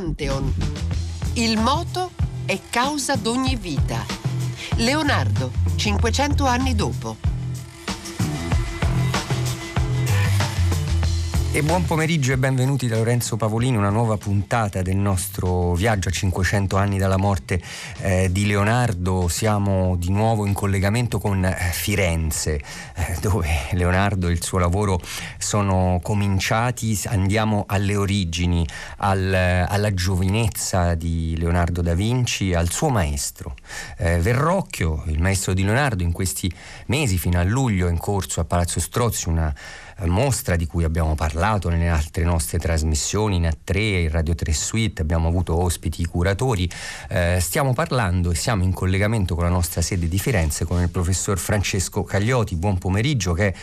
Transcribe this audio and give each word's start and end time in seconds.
Pantheon. 0.00 0.50
Il 1.34 1.58
moto 1.58 2.12
è 2.46 2.58
causa 2.70 3.16
d'ogni 3.16 3.56
vita. 3.56 4.02
Leonardo, 4.76 5.50
500 5.76 6.46
anni 6.46 6.74
dopo. 6.74 7.29
E 11.52 11.64
buon 11.64 11.84
pomeriggio 11.84 12.32
e 12.32 12.38
benvenuti 12.38 12.86
da 12.86 12.96
Lorenzo 12.96 13.36
Pavolini, 13.36 13.76
una 13.76 13.90
nuova 13.90 14.16
puntata 14.16 14.82
del 14.82 14.94
nostro 14.94 15.74
viaggio 15.74 16.08
a 16.08 16.12
500 16.12 16.76
anni 16.76 16.96
dalla 16.96 17.16
morte 17.16 17.60
eh, 18.02 18.28
di 18.30 18.46
Leonardo. 18.46 19.26
Siamo 19.26 19.96
di 19.96 20.12
nuovo 20.12 20.46
in 20.46 20.52
collegamento 20.52 21.18
con 21.18 21.44
eh, 21.44 21.56
Firenze, 21.72 22.54
eh, 22.94 23.16
dove 23.20 23.48
Leonardo 23.72 24.28
e 24.28 24.30
il 24.30 24.44
suo 24.44 24.58
lavoro 24.58 25.00
sono 25.38 25.98
cominciati. 26.04 26.96
Andiamo 27.06 27.64
alle 27.66 27.96
origini, 27.96 28.64
al, 28.98 29.34
alla 29.68 29.92
giovinezza 29.92 30.94
di 30.94 31.36
Leonardo 31.36 31.82
da 31.82 31.94
Vinci, 31.94 32.54
al 32.54 32.70
suo 32.70 32.90
maestro. 32.90 33.56
Eh, 33.96 34.20
Verrocchio, 34.20 35.02
il 35.08 35.20
maestro 35.20 35.52
di 35.52 35.64
Leonardo, 35.64 36.04
in 36.04 36.12
questi 36.12 36.48
mesi, 36.86 37.18
fino 37.18 37.40
a 37.40 37.42
luglio, 37.42 37.88
è 37.88 37.90
in 37.90 37.98
corso 37.98 38.38
a 38.38 38.44
Palazzo 38.44 38.78
Strozzi 38.78 39.28
una 39.28 39.52
mostra 40.08 40.56
di 40.56 40.66
cui 40.66 40.84
abbiamo 40.84 41.14
parlato 41.14 41.68
nelle 41.68 41.88
altre 41.88 42.24
nostre 42.24 42.58
trasmissioni 42.58 43.36
in 43.36 43.48
A3, 43.48 43.78
in 43.78 44.10
Radio 44.10 44.34
3 44.34 44.52
Suite, 44.52 45.02
abbiamo 45.02 45.28
avuto 45.28 45.60
ospiti 45.60 46.04
curatori. 46.06 46.68
Eh, 47.08 47.38
stiamo 47.40 47.72
parlando 47.72 48.30
e 48.30 48.34
siamo 48.34 48.62
in 48.62 48.72
collegamento 48.72 49.34
con 49.34 49.44
la 49.44 49.50
nostra 49.50 49.82
sede 49.82 50.08
di 50.08 50.18
Firenze 50.18 50.64
con 50.64 50.80
il 50.80 50.88
professor 50.88 51.38
Francesco 51.38 52.02
Caglioti. 52.02 52.56
Buon 52.56 52.78
pomeriggio 52.78 53.32
che 53.32 53.54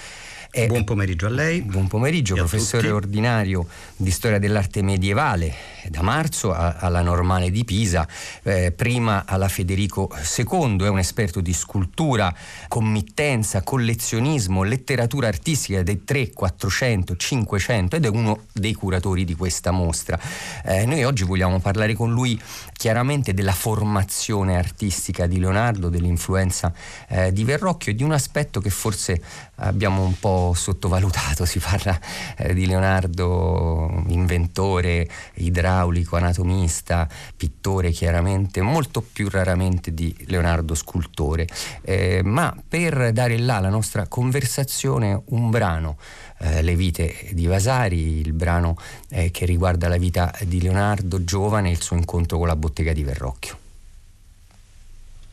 buon 0.65 0.83
pomeriggio 0.83 1.27
a 1.27 1.29
lei. 1.29 1.61
Buon 1.61 1.87
pomeriggio, 1.87 2.33
professore 2.33 2.89
ordinario 2.89 3.67
di 3.95 4.09
storia 4.09 4.39
dell'arte 4.39 4.81
medievale 4.81 5.53
da 5.89 6.01
marzo 6.01 6.51
a, 6.53 6.75
alla 6.79 7.01
Normale 7.01 7.51
di 7.51 7.63
Pisa, 7.63 8.07
eh, 8.43 8.71
prima 8.71 9.25
alla 9.25 9.47
Federico 9.47 10.09
II, 10.37 10.83
è 10.83 10.89
un 10.89 10.97
esperto 10.97 11.41
di 11.41 11.53
scultura, 11.53 12.33
committenza, 12.67 13.61
collezionismo, 13.61 14.63
letteratura 14.63 15.27
artistica 15.27 15.83
dei 15.83 16.03
3, 16.03 16.31
400, 16.31 17.15
500 17.15 17.95
ed 17.95 18.05
è 18.05 18.09
uno 18.09 18.45
dei 18.51 18.73
curatori 18.73 19.25
di 19.25 19.35
questa 19.35 19.71
mostra. 19.71 20.19
Eh, 20.63 20.85
noi 20.85 21.03
oggi 21.03 21.23
vogliamo 21.23 21.59
parlare 21.59 21.93
con 21.93 22.11
lui 22.11 22.39
chiaramente 22.73 23.33
della 23.33 23.53
formazione 23.53 24.57
artistica 24.57 25.27
di 25.27 25.39
Leonardo, 25.39 25.89
dell'influenza 25.89 26.73
eh, 27.07 27.31
di 27.31 27.43
Verrocchio 27.43 27.91
e 27.91 27.95
di 27.95 28.03
un 28.03 28.11
aspetto 28.11 28.59
che 28.59 28.69
forse 28.69 29.21
abbiamo 29.55 30.03
un 30.03 30.19
po' 30.19 30.46
sottovalutato, 30.53 31.45
si 31.45 31.59
parla 31.59 31.99
eh, 32.37 32.53
di 32.53 32.65
Leonardo 32.65 34.03
inventore, 34.07 35.09
idraulico, 35.35 36.15
anatomista, 36.15 37.07
pittore 37.35 37.91
chiaramente, 37.91 38.61
molto 38.61 39.01
più 39.01 39.29
raramente 39.29 39.93
di 39.93 40.15
Leonardo 40.27 40.75
scultore. 40.75 41.47
Eh, 41.81 42.21
ma 42.23 42.55
per 42.67 43.11
dare 43.11 43.37
là 43.37 43.59
la 43.59 43.69
nostra 43.69 44.07
conversazione 44.07 45.21
un 45.27 45.49
brano, 45.49 45.97
eh, 46.39 46.61
Le 46.61 46.75
vite 46.75 47.29
di 47.31 47.45
Vasari, 47.45 48.19
il 48.19 48.33
brano 48.33 48.77
eh, 49.09 49.31
che 49.31 49.45
riguarda 49.45 49.87
la 49.87 49.97
vita 49.97 50.33
di 50.43 50.61
Leonardo 50.61 51.23
giovane 51.23 51.69
e 51.69 51.71
il 51.71 51.81
suo 51.81 51.95
incontro 51.95 52.37
con 52.37 52.47
la 52.47 52.55
bottega 52.55 52.93
di 52.93 53.03
Verrocchio. 53.03 53.57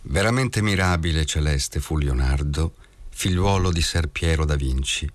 Veramente 0.06 0.60
mirabile 0.60 1.20
e 1.20 1.24
celeste 1.24 1.80
fu 1.80 1.96
Leonardo, 1.96 2.74
figliuolo 3.14 3.70
di 3.70 3.80
Ser 3.80 4.08
Piero 4.08 4.44
da 4.44 4.56
Vinci, 4.56 5.10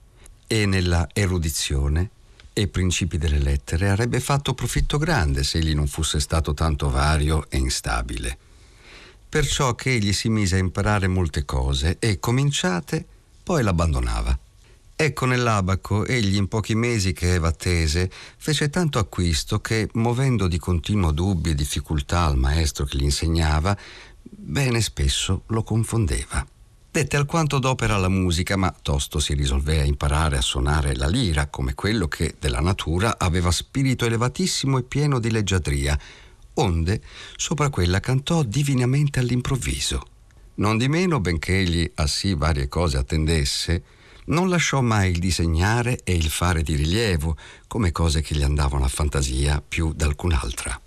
e 0.48 0.66
nella 0.66 1.08
erudizione 1.14 2.10
e 2.54 2.68
principi 2.68 3.18
delle 3.18 3.38
lettere 3.38 3.90
avrebbe 3.90 4.20
fatto 4.20 4.54
profitto 4.54 4.98
grande 4.98 5.44
se 5.44 5.60
egli 5.60 5.76
non 5.76 5.88
fosse 5.88 6.20
stato 6.20 6.54
tanto 6.54 6.90
vario 6.90 7.48
e 7.50 7.58
instabile. 7.58 8.38
Perciò 9.30 9.76
che 9.76 9.92
egli 9.92 10.12
si 10.12 10.28
mise 10.30 10.56
a 10.56 10.60
imparare 10.60 11.08
molte 11.08 11.46
cose 11.46 11.98
e, 12.00 12.20
cominciate, 12.20 13.06
poi 13.44 13.62
l'abbandonava. 13.62 14.38
Ecco 14.96 15.26
nell'abaco 15.26 16.06
egli 16.06 16.36
in 16.36 16.48
pochi 16.48 16.76
mesi 16.76 17.14
che 17.14 17.34
Eva 17.36 17.50
attese 17.50 18.10
fece 18.38 18.70
tanto 18.70 18.98
acquisto 18.98 19.62
che, 19.62 19.88
muovendo 19.94 20.48
di 20.48 20.58
continuo 20.58 21.12
dubbi 21.12 21.52
e 21.52 21.56
difficoltà 21.56 22.24
al 22.24 22.38
maestro 22.38 22.86
che 22.86 22.98
gli 22.98 23.04
insegnava, 23.04 23.78
bene 24.22 24.82
spesso 24.82 25.44
lo 25.48 25.64
confondeva. 25.64 26.46
Dette 26.92 27.18
alquanto 27.18 27.60
d'opera 27.60 27.98
la 27.98 28.10
musica, 28.10 28.56
ma 28.56 28.74
tosto 28.82 29.20
si 29.20 29.36
risolvé 29.36 29.82
a 29.82 29.84
imparare 29.84 30.38
a 30.38 30.42
suonare 30.42 30.96
la 30.96 31.08
lira, 31.08 31.46
come 31.46 31.76
quello 31.76 32.08
che 32.08 32.36
della 32.40 32.62
natura 32.62 33.20
aveva 33.20 33.52
spirito 33.52 34.06
elevatissimo 34.06 34.80
e 34.80 34.84
pieno 34.84 35.20
di 35.20 35.30
leggiadria, 35.30 35.98
onde 36.56 37.00
sopra 37.36 37.70
quella 37.70 38.00
cantò 38.00 38.42
divinamente 38.42 39.20
all'improvviso. 39.20 40.02
Non 40.56 40.80
di 40.80 40.88
meno, 40.88 41.20
benché 41.20 41.60
egli 41.60 41.90
a 41.94 42.08
sì 42.08 42.34
varie 42.34 42.68
cose 42.68 42.98
attendesse, 42.98 43.84
non 44.26 44.50
lasciò 44.50 44.82
mai 44.82 45.12
il 45.12 45.20
disegnare 45.20 46.00
e 46.04 46.16
il 46.16 46.30
fare 46.30 46.64
di 46.64 46.74
rilievo, 46.74 47.38
come 47.68 47.92
cose 47.92 48.22
che 48.22 48.34
gli 48.34 48.44
andavano 48.44 48.84
a 48.84 48.90
fantasia 48.90 49.62
più 49.66 49.94
d'alcun'altra. 49.94 50.82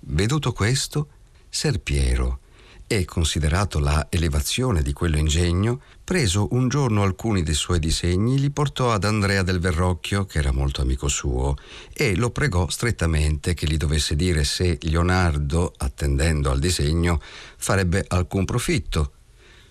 Veduto 0.00 0.52
questo, 0.52 1.08
Ser 1.48 1.80
Piero, 1.80 2.38
e, 2.88 3.04
considerato 3.04 3.78
la 3.78 4.06
elevazione 4.08 4.80
di 4.80 4.94
quello 4.94 5.18
ingegno, 5.18 5.82
preso 6.02 6.48
un 6.52 6.68
giorno 6.68 7.02
alcuni 7.02 7.42
dei 7.42 7.54
suoi 7.54 7.78
disegni, 7.78 8.40
li 8.40 8.50
portò 8.50 8.92
ad 8.92 9.04
Andrea 9.04 9.42
del 9.42 9.60
Verrocchio, 9.60 10.24
che 10.24 10.38
era 10.38 10.52
molto 10.52 10.80
amico 10.80 11.06
suo, 11.06 11.54
e 11.92 12.16
lo 12.16 12.30
pregò 12.30 12.66
strettamente 12.70 13.52
che 13.52 13.66
gli 13.66 13.76
dovesse 13.76 14.16
dire 14.16 14.42
se 14.42 14.78
Leonardo, 14.80 15.74
attendendo 15.76 16.50
al 16.50 16.58
disegno, 16.58 17.20
farebbe 17.58 18.06
alcun 18.08 18.46
profitto. 18.46 19.12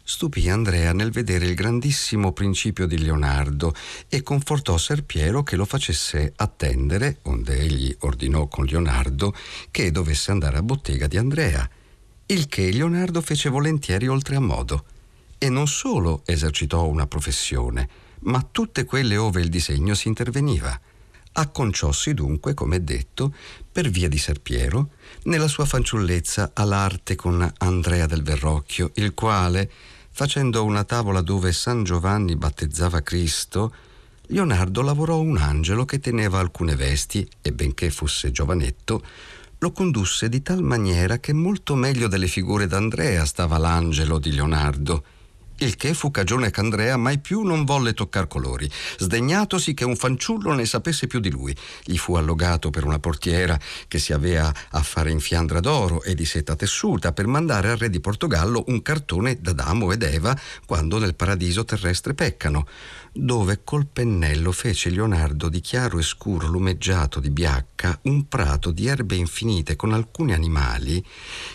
Stupì 0.03 0.47
Andrea 0.47 0.93
nel 0.93 1.11
vedere 1.11 1.47
il 1.47 1.55
grandissimo 1.55 2.33
principio 2.33 2.85
di 2.85 2.99
Leonardo 2.99 3.73
e 4.07 4.21
confortò 4.21 4.77
Ser 4.77 5.03
Piero 5.03 5.41
che 5.41 5.55
lo 5.55 5.65
facesse 5.65 6.33
attendere, 6.35 7.17
onde 7.23 7.57
egli 7.59 7.93
ordinò 8.01 8.47
con 8.47 8.65
Leonardo 8.65 9.33
che 9.71 9.89
dovesse 9.91 10.29
andare 10.29 10.57
a 10.57 10.61
bottega 10.61 11.07
di 11.07 11.17
Andrea 11.17 11.67
il 12.27 12.47
che 12.47 12.71
Leonardo 12.71 13.21
fece 13.21 13.49
volentieri 13.49 14.07
oltre 14.07 14.35
a 14.35 14.41
modo, 14.41 14.83
e 15.37 15.49
non 15.49 15.67
solo 15.67 16.23
esercitò 16.25 16.85
una 16.87 17.07
professione, 17.07 17.87
ma 18.21 18.45
tutte 18.51 18.85
quelle 18.85 19.15
ove 19.15 19.41
il 19.41 19.49
disegno 19.49 19.93
si 19.93 20.07
interveniva. 20.07 20.77
Acconciossi 21.33 22.13
dunque, 22.13 22.53
come 22.53 22.83
detto, 22.83 23.33
per 23.71 23.89
via 23.89 24.09
di 24.09 24.17
Serpiero, 24.17 24.89
nella 25.23 25.47
sua 25.47 25.65
fanciullezza 25.65 26.51
all'arte 26.53 27.15
con 27.15 27.49
Andrea 27.59 28.07
del 28.07 28.23
Verrocchio, 28.23 28.91
il 28.95 29.13
quale, 29.13 29.69
facendo 30.09 30.65
una 30.65 30.83
tavola 30.83 31.21
dove 31.21 31.53
San 31.53 31.83
Giovanni 31.83 32.35
battezzava 32.35 33.01
Cristo, 33.01 33.73
Leonardo 34.29 34.81
lavorò 34.81 35.19
un 35.19 35.37
angelo 35.37 35.85
che 35.85 35.99
teneva 35.99 36.39
alcune 36.39 36.75
vesti 36.75 37.25
e 37.41 37.53
benché 37.53 37.91
fosse 37.91 38.31
giovanetto, 38.31 39.01
lo 39.59 39.71
condusse 39.71 40.29
di 40.29 40.41
tal 40.41 40.61
maniera 40.61 41.17
che 41.17 41.33
molto 41.33 41.75
meglio 41.75 42.07
delle 42.07 42.27
figure 42.27 42.67
d'Andrea 42.67 43.25
stava 43.25 43.57
l'angelo 43.57 44.19
di 44.19 44.33
Leonardo 44.33 45.03
il 45.59 45.75
che 45.75 45.93
fu 45.93 46.11
cagione 46.11 46.51
che 46.51 46.59
Andrea 46.59 46.97
mai 46.97 47.17
più 47.19 47.41
non 47.41 47.63
volle 47.63 47.93
toccar 47.93 48.27
colori, 48.27 48.69
sdegnatosi 48.97 49.73
che 49.73 49.85
un 49.85 49.95
fanciullo 49.95 50.53
ne 50.53 50.65
sapesse 50.65 51.07
più 51.07 51.19
di 51.19 51.31
lui. 51.31 51.55
Gli 51.83 51.97
fu 51.97 52.15
allogato 52.15 52.69
per 52.69 52.83
una 52.83 52.99
portiera 52.99 53.59
che 53.87 53.97
si 53.97 54.13
avea 54.13 54.53
a 54.69 54.81
fare 54.83 55.09
in 55.09 55.19
fiandra 55.19 55.59
d'oro 55.59 56.03
e 56.03 56.13
di 56.13 56.25
seta 56.25 56.55
tessuta 56.55 57.11
per 57.11 57.27
mandare 57.27 57.71
al 57.71 57.77
re 57.77 57.89
di 57.89 57.99
Portogallo 57.99 58.65
un 58.67 58.81
cartone 58.81 59.39
d'Adamo 59.39 59.91
ed 59.91 60.03
Eva 60.03 60.37
quando 60.65 60.99
nel 60.99 61.15
paradiso 61.15 61.65
terrestre 61.65 62.13
peccano, 62.13 62.67
dove 63.19 63.63
col 63.63 63.87
pennello 63.87 64.51
fece 64.51 64.89
Leonardo 64.89 65.49
di 65.49 65.59
chiaro 65.59 65.97
e 65.97 66.03
scuro 66.03 66.47
lumeggiato 66.47 67.19
di 67.19 67.29
biacca 67.29 67.99
un 68.03 68.27
prato 68.27 68.71
di 68.71 68.87
erbe 68.87 69.15
infinite 69.15 69.75
con 69.75 69.93
alcuni 69.93 70.33
animali 70.33 71.03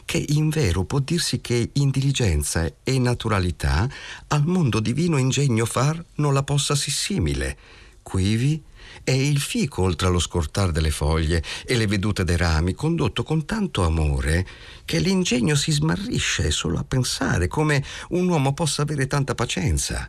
che 0.04 0.24
in 0.28 0.48
vero 0.48 0.84
può 0.84 0.98
dirsi 0.98 1.40
che 1.40 1.70
in 1.74 1.90
diligenza 1.90 2.70
e 2.82 2.98
naturalità 2.98 3.88
al 4.28 4.44
mondo 4.44 4.80
divino 4.80 5.16
ingegno 5.16 5.64
far 5.64 6.04
non 6.16 6.34
la 6.34 6.42
possa 6.42 6.74
sì 6.74 6.90
simile. 6.90 7.56
Quivi 8.02 8.62
è 9.04 9.10
il 9.10 9.40
fico 9.40 9.82
oltre 9.82 10.06
allo 10.06 10.18
scortar 10.18 10.70
delle 10.70 10.90
foglie 10.90 11.42
e 11.64 11.76
le 11.76 11.86
vedute 11.86 12.24
dei 12.24 12.36
rami, 12.36 12.74
condotto 12.74 13.22
con 13.22 13.44
tanto 13.44 13.84
amore 13.84 14.46
che 14.84 14.98
l'ingegno 14.98 15.54
si 15.54 15.72
smarrisce 15.72 16.50
solo 16.50 16.78
a 16.78 16.84
pensare 16.84 17.48
come 17.48 17.84
un 18.10 18.28
uomo 18.28 18.52
possa 18.52 18.82
avere 18.82 19.06
tanta 19.06 19.34
pazienza. 19.34 20.08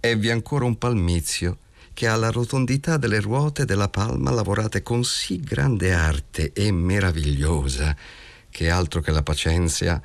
Evvi 0.00 0.30
ancora 0.30 0.64
un 0.64 0.76
palmizio 0.76 1.58
che 1.94 2.08
ha 2.08 2.16
la 2.16 2.30
rotondità 2.30 2.96
delle 2.96 3.20
ruote 3.20 3.64
della 3.64 3.88
palma 3.88 4.30
lavorate 4.30 4.82
con 4.82 5.04
sì 5.04 5.38
grande 5.40 5.92
arte 5.92 6.52
e 6.52 6.72
meravigliosa 6.72 7.94
che 8.50 8.70
altro 8.70 9.00
che 9.00 9.10
la 9.10 9.22
pazienza 9.22 10.00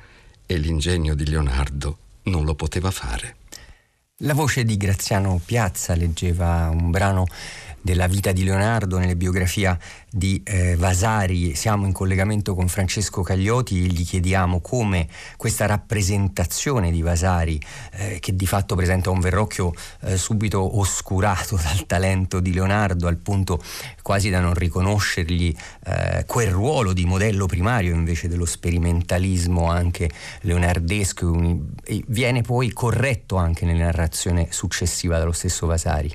e 0.46 0.56
l'ingegno 0.56 1.14
di 1.14 1.26
Leonardo 1.26 1.98
non 2.24 2.44
lo 2.44 2.54
poteva 2.54 2.90
fare. 2.90 3.36
La 4.22 4.34
voce 4.34 4.64
di 4.64 4.76
Graziano 4.76 5.40
Piazza 5.44 5.94
leggeva 5.94 6.70
un 6.72 6.90
brano 6.90 7.24
della 7.80 8.08
vita 8.08 8.32
di 8.32 8.42
Leonardo, 8.42 8.98
nelle 8.98 9.14
biografia 9.14 9.78
di 10.10 10.42
eh, 10.44 10.76
Vasari. 10.76 11.54
Siamo 11.54 11.86
in 11.86 11.92
collegamento 11.92 12.54
con 12.54 12.68
Francesco 12.68 13.22
Caglioti 13.22 13.84
e 13.84 13.86
gli 13.88 14.04
chiediamo 14.04 14.60
come 14.60 15.08
questa 15.36 15.66
rappresentazione 15.66 16.90
di 16.90 17.02
Vasari, 17.02 17.60
eh, 17.92 18.18
che 18.20 18.34
di 18.34 18.46
fatto 18.46 18.74
presenta 18.74 19.10
un 19.10 19.20
Verrocchio 19.20 19.72
eh, 20.02 20.16
subito 20.16 20.78
oscurato 20.78 21.56
dal 21.62 21.86
talento 21.86 22.40
di 22.40 22.52
Leonardo, 22.52 23.06
al 23.06 23.16
punto 23.16 23.62
quasi 24.02 24.30
da 24.30 24.40
non 24.40 24.54
riconoscergli 24.54 25.54
eh, 25.84 26.24
quel 26.26 26.50
ruolo 26.50 26.92
di 26.92 27.04
modello 27.04 27.46
primario 27.46 27.94
invece 27.94 28.28
dello 28.28 28.46
sperimentalismo 28.46 29.68
anche 29.70 30.10
leonardesco, 30.42 31.60
viene 32.06 32.42
poi 32.42 32.72
corretto 32.72 33.36
anche 33.36 33.64
nella 33.64 33.84
narrazione 33.84 34.48
successiva 34.50 35.18
dallo 35.18 35.32
stesso 35.32 35.66
Vasari. 35.66 36.14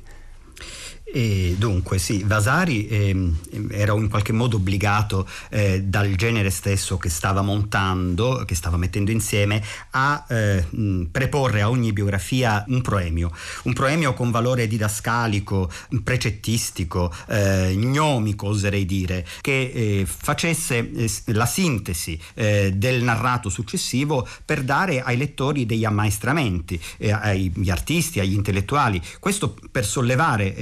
E 1.16 1.54
dunque 1.60 2.00
sì, 2.00 2.24
Vasari 2.26 2.88
eh, 2.88 3.32
era 3.70 3.94
in 3.94 4.10
qualche 4.10 4.34
modo 4.34 4.56
obbligato 4.56 5.28
eh, 5.50 5.84
dal 5.84 6.16
genere 6.16 6.50
stesso 6.50 6.98
che 6.98 7.10
stava 7.10 7.44
montando, 7.44 8.44
che 8.48 8.56
stava 8.56 8.78
mettendo 8.78 9.12
insieme, 9.12 9.64
a 9.92 10.26
eh, 10.28 10.66
preporre 11.12 11.62
a 11.62 11.70
ogni 11.70 11.94
biografia 11.94 12.66
un 12.70 12.82
proemio, 12.82 13.32
un 13.66 13.74
proemio 13.74 14.16
con 14.16 14.32
valore 14.32 14.66
didascalico, 14.66 15.72
precettistico, 16.04 17.14
eh, 17.28 17.76
gnomico 17.78 18.48
oserei 18.48 18.84
dire, 18.84 19.24
che 19.42 19.72
eh, 19.72 20.08
facesse 20.08 20.78
eh, 20.78 21.12
la 21.26 21.46
sintesi 21.46 22.20
del 22.34 23.04
narrato 23.04 23.50
successivo 23.50 24.28
per 24.44 24.64
dare 24.64 25.02
ai 25.02 25.18
lettori 25.18 25.66
degli 25.68 25.86
ammaestramenti, 25.86 26.80
agli 27.12 27.70
artisti, 27.70 28.20
agli 28.20 28.34
intellettuali, 28.34 29.02
questo 29.20 29.56
per 29.72 29.86
sollevare 29.86 30.56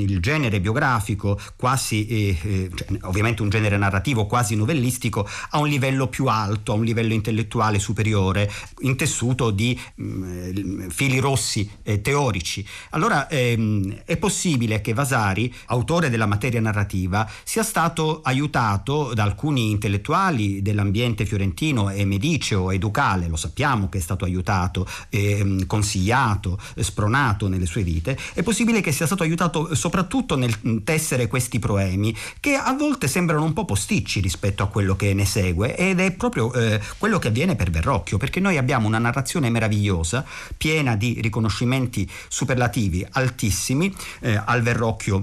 il 0.00 0.20
genere 0.20 0.60
biografico, 0.60 1.38
quasi, 1.56 2.06
eh, 2.06 2.38
eh, 2.42 2.70
cioè, 2.74 2.88
ovviamente 3.02 3.42
un 3.42 3.48
genere 3.48 3.76
narrativo 3.76 4.26
quasi 4.26 4.56
novellistico, 4.56 5.28
a 5.50 5.58
un 5.58 5.68
livello 5.68 6.08
più 6.08 6.26
alto, 6.26 6.72
a 6.72 6.74
un 6.74 6.84
livello 6.84 7.12
intellettuale 7.12 7.78
superiore, 7.78 8.50
intessuto 8.80 9.50
di 9.50 9.78
mh, 9.94 10.04
mm, 10.04 10.88
fili 10.88 11.18
rossi 11.18 11.68
eh, 11.82 12.00
teorici. 12.00 12.66
Allora 12.90 13.28
ehm, 13.28 14.02
è 14.04 14.16
possibile 14.16 14.80
che 14.80 14.92
Vasari, 14.92 15.52
autore 15.66 16.10
della 16.10 16.26
materia 16.26 16.60
narrativa, 16.60 17.28
sia 17.42 17.62
stato 17.62 18.20
aiutato 18.22 19.12
da 19.14 19.22
alcuni 19.22 19.70
intellettuali 19.70 20.62
dell'ambiente 20.62 21.26
fiorentino 21.26 21.90
e 21.90 22.04
mediceo 22.04 22.70
e 22.70 22.78
ducale, 22.78 23.28
lo 23.28 23.36
sappiamo 23.36 23.88
che 23.88 23.98
è 23.98 24.00
stato 24.00 24.24
aiutato, 24.24 24.86
ehm, 25.10 25.66
consigliato, 25.66 26.58
spronato 26.76 27.48
nelle 27.48 27.66
sue 27.66 27.82
vite, 27.82 28.18
è 28.32 28.42
possibile 28.42 28.80
che 28.80 28.92
sia 28.92 29.06
stato 29.06 29.22
aiutato 29.22 29.74
soprattutto 29.84 30.34
nel 30.34 30.82
tessere 30.82 31.26
questi 31.26 31.58
proemi 31.58 32.16
che 32.40 32.54
a 32.54 32.72
volte 32.72 33.06
sembrano 33.06 33.44
un 33.44 33.52
po' 33.52 33.66
posticci 33.66 34.20
rispetto 34.20 34.62
a 34.62 34.68
quello 34.68 34.96
che 34.96 35.12
ne 35.12 35.26
segue 35.26 35.76
ed 35.76 36.00
è 36.00 36.12
proprio 36.12 36.50
eh, 36.54 36.80
quello 36.96 37.18
che 37.18 37.28
avviene 37.28 37.54
per 37.54 37.70
Verrocchio 37.70 38.16
perché 38.16 38.40
noi 38.40 38.56
abbiamo 38.56 38.86
una 38.86 38.96
narrazione 38.96 39.50
meravigliosa 39.50 40.24
piena 40.56 40.96
di 40.96 41.18
riconoscimenti 41.20 42.10
superlativi 42.28 43.06
altissimi 43.10 43.94
eh, 44.20 44.40
al 44.42 44.62
Verrocchio 44.62 45.20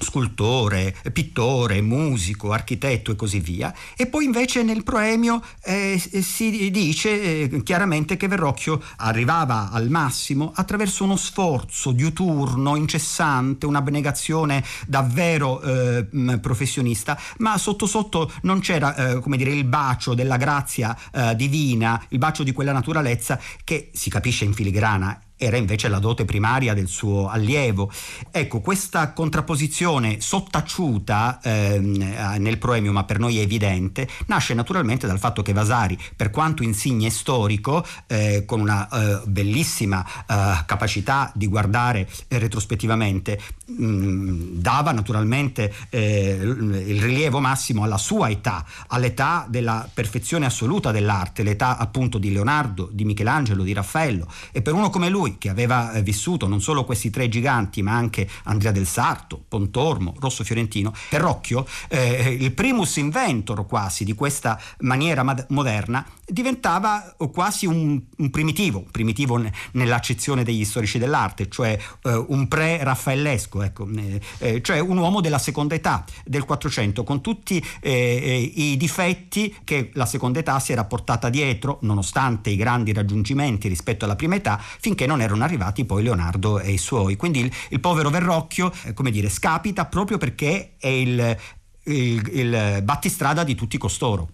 scultore, 0.00 0.94
pittore, 1.12 1.80
musico, 1.80 2.52
architetto 2.52 3.12
e 3.12 3.16
così 3.16 3.40
via. 3.40 3.72
E 3.96 4.06
poi 4.06 4.24
invece 4.24 4.62
nel 4.62 4.82
proemio 4.82 5.42
eh, 5.62 5.98
si 5.98 6.70
dice 6.70 7.42
eh, 7.42 7.62
chiaramente 7.62 8.16
che 8.16 8.28
Verrocchio 8.28 8.82
arrivava 8.96 9.70
al 9.70 9.88
massimo 9.88 10.52
attraverso 10.54 11.04
uno 11.04 11.16
sforzo 11.16 11.92
diuturno, 11.92 12.76
incessante, 12.76 13.66
un'abnegazione 13.66 14.64
davvero 14.86 15.60
eh, 15.60 16.06
professionista, 16.40 17.18
ma 17.38 17.58
sotto 17.58 17.86
sotto 17.86 18.30
non 18.42 18.60
c'era 18.60 18.94
eh, 18.94 19.20
come 19.20 19.36
dire 19.36 19.52
il 19.52 19.64
bacio 19.64 20.14
della 20.14 20.36
grazia 20.36 20.96
eh, 21.12 21.34
divina, 21.36 22.02
il 22.08 22.18
bacio 22.18 22.42
di 22.42 22.52
quella 22.52 22.72
naturalezza 22.72 23.38
che 23.64 23.90
si 23.92 24.10
capisce 24.10 24.44
in 24.44 24.54
filigrana 24.54 25.20
era 25.42 25.56
invece 25.56 25.88
la 25.88 25.98
dote 25.98 26.26
primaria 26.26 26.74
del 26.74 26.86
suo 26.86 27.28
allievo. 27.28 27.90
Ecco, 28.30 28.60
questa 28.60 29.12
contrapposizione 29.12 30.20
sottaciuta 30.20 31.40
ehm, 31.42 32.36
nel 32.38 32.58
proemio, 32.58 32.92
ma 32.92 33.04
per 33.04 33.18
noi 33.18 33.38
è 33.38 33.40
evidente, 33.40 34.06
nasce 34.26 34.52
naturalmente 34.52 35.06
dal 35.06 35.18
fatto 35.18 35.40
che 35.40 35.54
Vasari, 35.54 35.98
per 36.14 36.28
quanto 36.28 36.62
insigne 36.62 37.08
storico, 37.08 37.86
eh, 38.06 38.44
con 38.44 38.60
una 38.60 38.86
eh, 38.88 39.22
bellissima 39.24 40.04
eh, 40.04 40.62
capacità 40.66 41.32
di 41.34 41.46
guardare 41.46 42.06
retrospettivamente, 42.28 43.40
mh, 43.64 43.84
mm, 43.84 44.58
dava 44.58 44.92
naturalmente 44.92 45.72
eh, 45.88 46.38
il 46.40 47.00
rilievo 47.00 47.40
massimo 47.40 47.82
alla 47.82 47.96
sua 47.96 48.28
età, 48.28 48.62
all'età 48.88 49.46
della 49.48 49.88
perfezione 49.92 50.44
assoluta 50.44 50.90
dell'arte, 50.90 51.42
l'età 51.42 51.78
appunto 51.78 52.18
di 52.18 52.30
Leonardo, 52.30 52.90
di 52.92 53.06
Michelangelo, 53.06 53.62
di 53.62 53.72
Raffaello. 53.72 54.28
E 54.52 54.60
per 54.60 54.74
uno 54.74 54.90
come 54.90 55.08
lui, 55.08 55.29
lui 55.30 55.38
che 55.38 55.48
aveva 55.48 55.92
eh, 55.92 56.02
vissuto 56.02 56.46
non 56.46 56.60
solo 56.60 56.84
questi 56.84 57.10
tre 57.10 57.28
giganti 57.28 57.82
ma 57.82 57.92
anche 57.92 58.28
Andrea 58.44 58.72
del 58.72 58.86
Sarto, 58.86 59.42
Pontormo, 59.46 60.14
Rosso 60.18 60.44
Fiorentino, 60.44 60.92
Perrocchio, 61.08 61.66
eh, 61.88 62.36
il 62.38 62.52
primus 62.52 62.96
inventor 62.96 63.66
quasi 63.66 64.04
di 64.04 64.14
questa 64.14 64.60
maniera 64.80 65.22
mad- 65.22 65.46
moderna, 65.50 66.04
diventava 66.26 67.14
quasi 67.32 67.66
un, 67.66 68.00
un 68.16 68.30
primitivo, 68.30 68.84
primitivo 68.90 69.36
n- 69.36 69.50
nell'accezione 69.72 70.42
degli 70.42 70.64
storici 70.64 70.98
dell'arte, 70.98 71.48
cioè 71.48 71.78
eh, 72.02 72.24
un 72.28 72.48
pre-raffaellesco, 72.48 73.62
ecco, 73.62 73.88
eh, 73.96 74.20
eh 74.38 74.62
cioè 74.62 74.78
un 74.78 74.96
uomo 74.96 75.20
della 75.20 75.38
seconda 75.38 75.74
età 75.74 76.04
del 76.24 76.44
400 76.44 77.04
con 77.04 77.20
tutti 77.20 77.64
eh, 77.80 78.52
i 78.54 78.76
difetti 78.76 79.54
che 79.64 79.90
la 79.94 80.06
seconda 80.06 80.38
età 80.38 80.58
si 80.60 80.72
era 80.72 80.84
portata 80.84 81.28
dietro 81.28 81.78
nonostante 81.82 82.50
i 82.50 82.56
grandi 82.56 82.92
raggiungimenti 82.92 83.68
rispetto 83.68 84.04
alla 84.04 84.16
prima 84.16 84.34
età 84.34 84.60
finché 84.80 85.06
non 85.06 85.19
erano 85.20 85.44
arrivati 85.44 85.84
poi 85.84 86.02
Leonardo 86.02 86.58
e 86.60 86.72
i 86.72 86.78
suoi. 86.78 87.16
Quindi 87.16 87.40
il, 87.40 87.52
il 87.70 87.80
povero 87.80 88.10
Verrocchio, 88.10 88.72
eh, 88.84 88.94
come 88.94 89.10
dire, 89.10 89.28
scapita 89.28 89.86
proprio 89.86 90.18
perché 90.18 90.72
è 90.78 90.88
il, 90.88 91.36
il, 91.84 92.30
il 92.32 92.80
battistrada 92.82 93.44
di 93.44 93.54
tutti 93.54 93.78
costoro. 93.78 94.30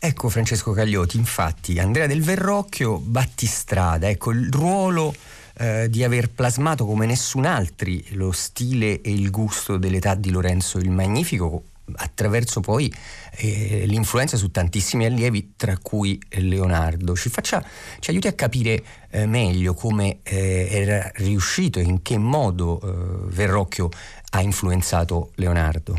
Ecco 0.00 0.28
Francesco 0.28 0.70
Caglioti, 0.72 1.16
infatti 1.16 1.78
Andrea 1.80 2.06
del 2.06 2.22
Verrocchio, 2.22 2.98
battistrada, 2.98 4.08
ecco 4.08 4.30
il 4.30 4.48
ruolo 4.48 5.12
eh, 5.54 5.88
di 5.90 6.04
aver 6.04 6.30
plasmato 6.30 6.86
come 6.86 7.04
nessun 7.04 7.44
altro 7.44 7.90
lo 8.10 8.30
stile 8.30 9.00
e 9.00 9.12
il 9.12 9.30
gusto 9.30 9.76
dell'età 9.76 10.14
di 10.14 10.30
Lorenzo 10.30 10.78
il 10.78 10.90
Magnifico 10.90 11.64
attraverso 11.96 12.60
poi 12.60 12.92
eh, 13.36 13.84
l'influenza 13.86 14.36
su 14.36 14.50
tantissimi 14.50 15.04
allievi, 15.04 15.54
tra 15.56 15.76
cui 15.78 16.20
Leonardo. 16.30 17.14
Ci, 17.14 17.28
faccia, 17.28 17.64
ci 17.98 18.10
aiuti 18.10 18.26
a 18.26 18.32
capire 18.32 18.82
eh, 19.10 19.26
meglio 19.26 19.74
come 19.74 20.18
eh, 20.22 20.68
era 20.70 21.10
riuscito 21.16 21.78
e 21.78 21.82
in 21.82 22.02
che 22.02 22.18
modo 22.18 22.80
eh, 22.80 23.34
Verrocchio 23.34 23.88
ha 24.30 24.40
influenzato 24.40 25.32
Leonardo. 25.36 25.98